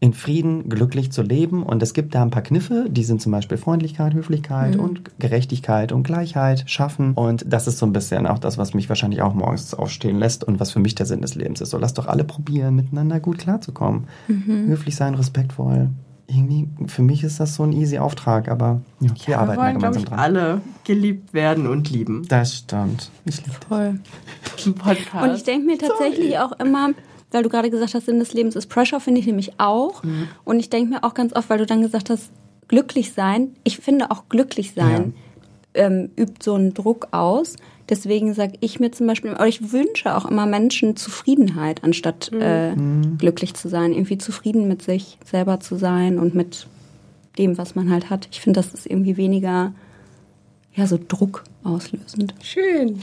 [0.00, 1.62] in Frieden glücklich zu leben.
[1.64, 5.90] Und es gibt da ein paar Kniffe, die sind zum Beispiel Freundlichkeit, Höflichkeit und Gerechtigkeit
[5.90, 7.14] und Gleichheit schaffen.
[7.14, 10.44] Und das ist so ein bisschen auch das, was mich wahrscheinlich auch morgens aufstehen lässt
[10.44, 11.70] und was für mich der Sinn des Lebens ist.
[11.70, 14.04] So, lass doch alle probieren, miteinander gut klarzukommen.
[14.28, 15.88] Höflich sein, respektvoll.
[16.30, 19.64] Irgendwie, für mich ist das so ein easy Auftrag, aber ja, wir Wir arbeiten da
[19.64, 20.18] wollen, glaube gemeinsam ich, dran.
[20.18, 22.22] alle geliebt werden und lieben.
[22.28, 23.10] Das stimmt.
[23.24, 23.98] Ich liebe Voll.
[24.66, 25.24] Im Podcast.
[25.24, 26.90] Und ich denke mir tatsächlich auch immer,
[27.30, 30.02] weil du gerade gesagt hast, Sinn des Lebens ist Pressure, finde ich nämlich auch.
[30.44, 32.30] Und ich denke mir auch ganz oft, weil du dann gesagt hast,
[32.68, 33.56] glücklich sein.
[33.64, 35.14] Ich finde auch glücklich sein
[35.78, 37.56] ähm, übt so einen Druck aus.
[37.88, 42.74] Deswegen sage ich mir zum Beispiel, oder ich wünsche auch immer Menschen Zufriedenheit, anstatt äh,
[43.16, 43.92] glücklich zu sein.
[43.92, 46.66] Irgendwie zufrieden mit sich selber zu sein und mit
[47.38, 48.28] dem, was man halt hat.
[48.30, 49.72] Ich finde, das ist irgendwie weniger,
[50.78, 52.34] ja, so Druck auslösend.
[52.40, 53.02] Schön.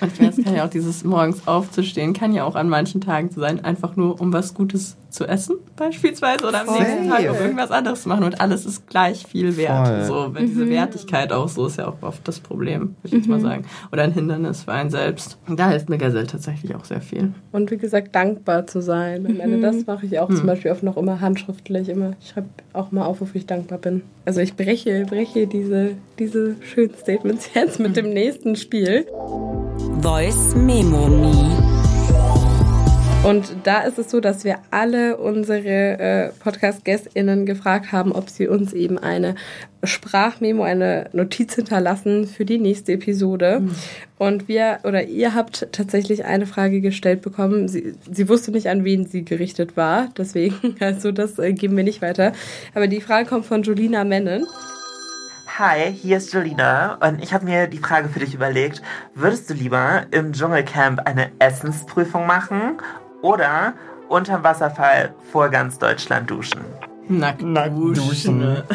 [0.00, 3.40] Manchmal es kann ja auch dieses morgens aufzustehen, kann ja auch an manchen Tagen so
[3.40, 6.78] sein, einfach nur um was Gutes zu essen, beispielsweise, oder am Voll.
[6.78, 9.88] nächsten Tag um irgendwas anderes zu machen und alles ist gleich viel wert.
[9.88, 10.04] Voll.
[10.04, 13.28] So, wenn diese Wertigkeit auch so ist ja auch oft das Problem, würde ich jetzt
[13.28, 13.64] mal sagen.
[13.92, 15.38] Oder ein Hindernis für einen selbst.
[15.48, 17.32] Und da hilft mir Gazelle tatsächlich auch sehr viel.
[17.52, 19.26] Und wie gesagt, dankbar zu sein.
[19.26, 21.88] Am Ende, das mache ich auch zum Beispiel oft noch immer handschriftlich.
[21.88, 24.02] Immer, ich schreibe auch mal auf, wofür ich dankbar bin.
[24.24, 29.06] Also ich breche, breche diese, diese schönen Statements jetzt mit dem nächsten Spiel.
[30.02, 31.55] Voice Memo Me.
[33.26, 38.46] Und da ist es so, dass wir alle unsere äh, Podcast-GästInnen gefragt haben, ob sie
[38.46, 39.34] uns eben eine
[39.82, 43.62] Sprachmemo, eine Notiz hinterlassen für die nächste Episode.
[44.16, 47.66] Und wir oder ihr habt tatsächlich eine Frage gestellt bekommen.
[47.66, 50.06] Sie, sie wusste nicht, an wen sie gerichtet war.
[50.16, 52.30] Deswegen, also das äh, geben wir nicht weiter.
[52.76, 54.46] Aber die Frage kommt von Julina Mennen.
[55.58, 58.82] Hi, hier ist Jolina und ich habe mir die Frage für dich überlegt.
[59.16, 62.76] Würdest du lieber im Dschungelcamp eine Essensprüfung machen
[63.22, 63.74] oder
[64.08, 66.60] unterm Wasserfall vor ganz Deutschland duschen?
[67.08, 68.62] Nackt, Nackt duschen.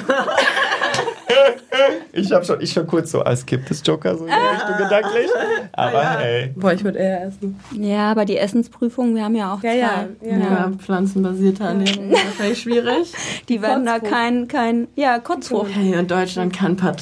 [2.13, 4.77] Ich habe schon, ich schon kurz so als Kipp des Joker so in die Richtung
[4.77, 5.29] gedanklich.
[5.71, 6.53] Aber hey.
[6.55, 7.59] Boah, ich würde eher essen.
[7.71, 10.29] Ja, aber die Essensprüfung, wir haben ja auch Ja, ja, zwei.
[10.29, 10.37] ja.
[10.37, 13.13] Ja, pflanzenbasierte Ernährung ist wahrscheinlich schwierig.
[13.49, 15.71] Die werden da kein, kein, ja, Kotzfrucht.
[15.73, 16.95] Hey, und Deutschland kann ein paar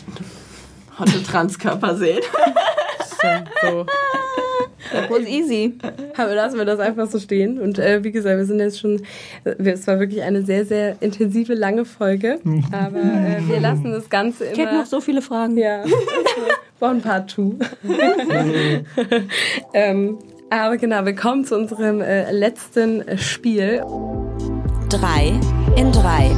[0.99, 2.21] hotte Transkörper sehen.
[3.61, 3.85] So.
[5.09, 5.73] Was easy.
[6.17, 7.59] Aber lassen wir das einfach so stehen.
[7.59, 9.01] Und äh, wie gesagt, wir sind jetzt schon,
[9.43, 12.39] äh, es war wirklich eine sehr, sehr intensive, lange Folge.
[12.71, 14.53] Aber äh, wir lassen das Ganze immer.
[14.53, 15.57] Ich hätte noch so viele Fragen.
[15.57, 15.83] Ja.
[16.79, 17.41] One Part 2.
[19.73, 20.17] ähm,
[20.49, 23.83] aber genau, wir kommen zu unserem äh, letzten äh, Spiel.
[24.89, 25.39] Drei
[25.75, 26.31] in drei.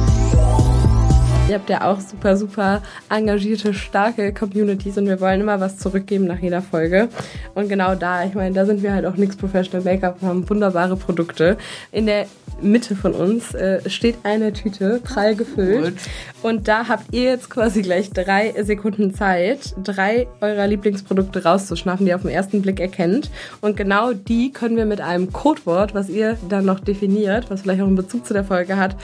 [1.48, 6.26] Ihr habt ja auch super, super engagierte, starke Communities und wir wollen immer was zurückgeben
[6.26, 7.08] nach jeder Folge.
[7.54, 10.48] Und genau da, ich meine, da sind wir halt auch nix Professional Make-up und haben
[10.48, 11.58] wunderbare Produkte.
[11.90, 12.26] In der
[12.62, 15.94] Mitte von uns äh, steht eine Tüte, prall gefüllt.
[16.42, 22.10] Und da habt ihr jetzt quasi gleich drei Sekunden Zeit, drei eurer Lieblingsprodukte rauszuschnappen, die
[22.10, 23.30] ihr auf den ersten Blick erkennt.
[23.60, 27.82] Und genau die können wir mit einem Codewort, was ihr dann noch definiert, was vielleicht
[27.82, 28.96] auch einen Bezug zu der Folge hat,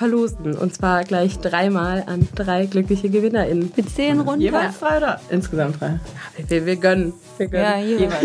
[0.00, 0.56] verlosen.
[0.56, 3.70] Und zwar gleich dreimal an drei glückliche GewinnerInnen.
[3.74, 4.40] Wir zählen runter.
[4.40, 6.00] Jeweils drei oder insgesamt drei?
[6.48, 7.12] Wir, wir gönnen.
[7.36, 7.66] Wir gönnen.
[7.66, 8.24] Ja, jeweils.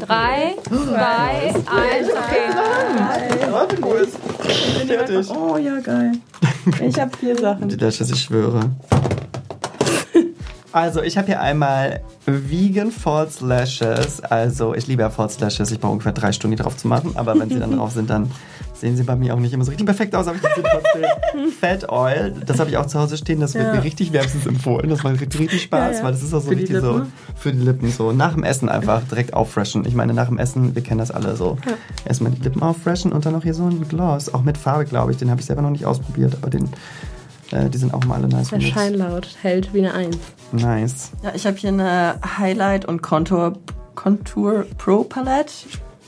[0.00, 2.48] Drei, zwei, eins, okay.
[4.86, 5.30] Fertig.
[5.30, 6.12] Oh ja, geil.
[6.80, 7.68] Ich habe vier Sachen.
[7.68, 8.70] Die Lasche, ich schwöre.
[10.72, 14.22] Also, ich habe hier einmal Vegan False Lashes.
[14.22, 15.70] Also, ich liebe ja False Lashes.
[15.70, 17.12] Ich brauche ungefähr drei Stunden, die drauf zu machen.
[17.14, 18.30] Aber wenn sie dann drauf sind, dann
[18.82, 20.26] sehen sie bei mir auch nicht immer so richtig perfekt aus.
[20.26, 22.34] Aber ich nutze trotzdem Fat Oil.
[22.44, 23.38] Das habe ich auch zu Hause stehen.
[23.40, 23.72] Das wird Ja.
[23.74, 24.90] mir richtig wärmstens empfohlen.
[24.90, 26.04] Das macht richtig, richtig Spaß, Ja, ja.
[26.04, 27.12] weil das ist auch so Für die richtig so Lippen?
[27.36, 27.90] für die Lippen.
[27.92, 29.84] So nach dem Essen einfach direkt auffreshen.
[29.86, 31.56] Ich meine, nach dem Essen, wir kennen das alle so.
[32.04, 34.34] Erstmal die Lippen auffreshen und dann noch hier so ein Gloss.
[34.34, 35.16] Auch mit Farbe, glaube ich.
[35.16, 36.36] Den habe ich selber noch nicht ausprobiert.
[36.42, 36.68] Aber den,
[37.52, 38.48] äh, die sind auch mal alle nice.
[38.50, 38.60] Der.
[38.60, 40.18] Scheinlaut hält wie eine Eins.
[40.50, 41.12] Nice.
[41.22, 43.52] Ja, ich habe hier eine Highlight und Contour,
[43.94, 45.52] Contour Pro Palette,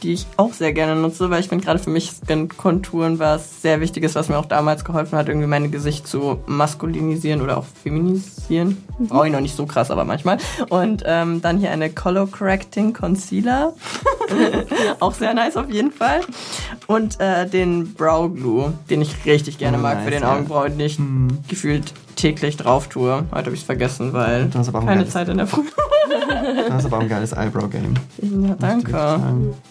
[0.04, 3.62] die ich auch sehr gerne nutze, weil ich finde gerade für mich sind Konturen was
[3.62, 7.64] sehr Wichtiges, was mir auch damals geholfen hat, irgendwie mein Gesicht zu maskulinisieren oder auch
[7.82, 8.84] feminisieren.
[8.98, 10.38] Brauche ich noch nicht so krass, aber manchmal.
[10.68, 13.74] Und ähm, dann hier eine Color Correcting Concealer.
[15.00, 16.20] auch sehr nice auf jeden Fall.
[16.86, 20.24] Und äh, den Brow Glue, den ich richtig gerne Oh, mag nice, für den.
[20.24, 20.98] Augenbrauen, den ich
[21.48, 23.24] gefühlt täglich drauf tue.
[23.30, 25.62] Heute habe ich es vergessen, weil keine Zeit in der Früh.
[26.68, 27.94] Das ist aber auch ein geiles Eyebrow-Game.
[28.20, 29.20] Ja, danke.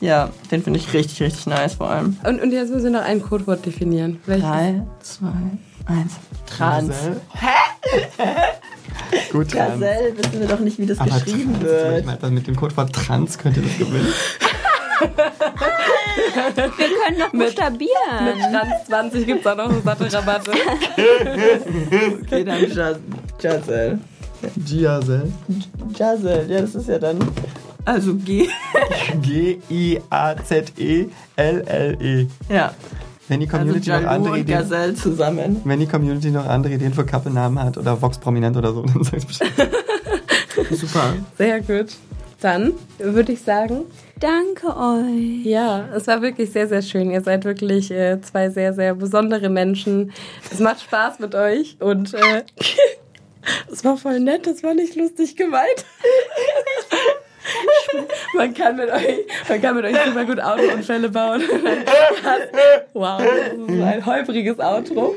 [0.02, 2.18] Ja, den finde ich richtig, richtig nice vor allem.
[2.24, 4.20] Und, und jetzt müssen wir noch ein Codewort definieren.
[4.26, 4.48] Welches?
[4.48, 5.28] Drei, zwei,
[5.86, 6.14] eins.
[6.48, 6.96] Trans.
[9.32, 9.80] Gut, Trans.
[9.80, 12.00] Gazelle, wissen wir doch nicht, wie das Aber geschrieben Trans, wird.
[12.00, 14.08] Ich meine, was mit dem Codewort Trans könnt ihr das gewinnen.
[16.56, 18.39] Wir können noch Mit buchstabieren.
[18.51, 20.51] Trans 20 gibt es auch noch eine satte Rabatte.
[22.24, 22.95] Okay, dann Ja-
[23.39, 23.99] Jazelle.
[24.66, 25.32] Giazel.
[25.97, 27.18] Jazelle, ja, das ist ja dann.
[27.86, 28.47] Also G.
[30.93, 32.28] G-I-A-Z-E-L-L-E.
[32.49, 32.74] Ja,
[33.28, 35.62] Wenn die also Community noch Jalou andere und Ideen, Gazelle zusammen.
[35.64, 39.04] wenn die Community noch andere Ideen für Couple-Namen hat oder Vox Prominent oder so, dann
[39.04, 39.51] sag's Bescheid.
[40.72, 41.14] Super.
[41.38, 41.93] Sehr gut.
[42.41, 43.86] Dann würde ich sagen,
[44.24, 45.45] Danke euch.
[45.45, 47.11] ja, es war wirklich sehr, sehr schön.
[47.11, 50.13] Ihr seid wirklich äh, zwei sehr, sehr besondere Menschen.
[50.49, 52.43] Es macht Spaß mit euch und äh,
[53.69, 55.86] es war voll nett, das war nicht lustig gemeint.
[58.36, 61.41] Man kann mit euch, man kann mit euch super gut Autounfälle bauen.
[62.94, 65.16] Wow, das ist ein holpriges Outro.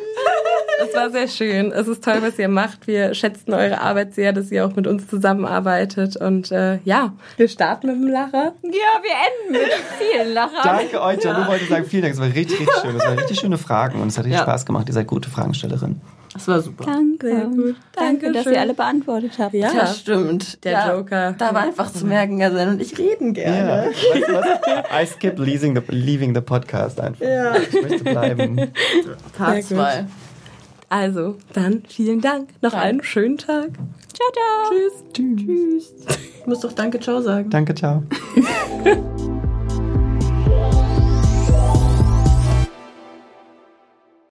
[0.82, 1.72] Es war sehr schön.
[1.72, 2.86] Es ist toll, was ihr macht.
[2.86, 6.16] Wir schätzen eure Arbeit sehr, dass ihr auch mit uns zusammenarbeitet.
[6.16, 8.54] Und äh, ja, wir starten mit dem Lacher.
[8.62, 8.70] Ja,
[9.02, 10.60] wir enden mit vielen Lachern.
[10.62, 12.14] Danke euch, Janu wollte sagen, vielen Dank.
[12.14, 12.96] Es war richtig, richtig schön.
[12.96, 14.44] Es waren richtig schöne Fragen und es hat richtig Ja.
[14.44, 14.88] Spaß gemacht.
[14.88, 16.00] Ihr seid gute Fragenstellerin.
[16.32, 16.84] Das war super.
[16.84, 17.28] Danke.
[17.28, 17.76] Sehr gut.
[17.94, 18.52] Danke, dass Dankeschön.
[18.52, 19.54] ihr alle beantwortet habt.
[19.54, 19.72] Ja.
[19.72, 20.62] Ja, stimmt.
[20.64, 21.32] Der ja, Joker.
[21.38, 23.90] Da war einfach zu merken, Gazelle und ich reden gerne.
[23.90, 24.46] Weißt du was?
[24.90, 27.24] I skip leaving the, leaving the podcast einfach.
[27.24, 27.56] Ja.
[27.56, 28.56] Ich möchte bleiben.
[29.36, 29.86] Part Sehr gut.
[29.86, 30.06] 2.
[30.88, 32.48] Also, dann vielen Dank.
[32.62, 33.70] Noch einen schönen Tag.
[34.12, 34.72] Ciao, ciao.
[35.12, 35.94] Tschüss.
[36.40, 37.50] Ich muss doch Danke, Ciao sagen.
[37.50, 38.04] Danke, ciao.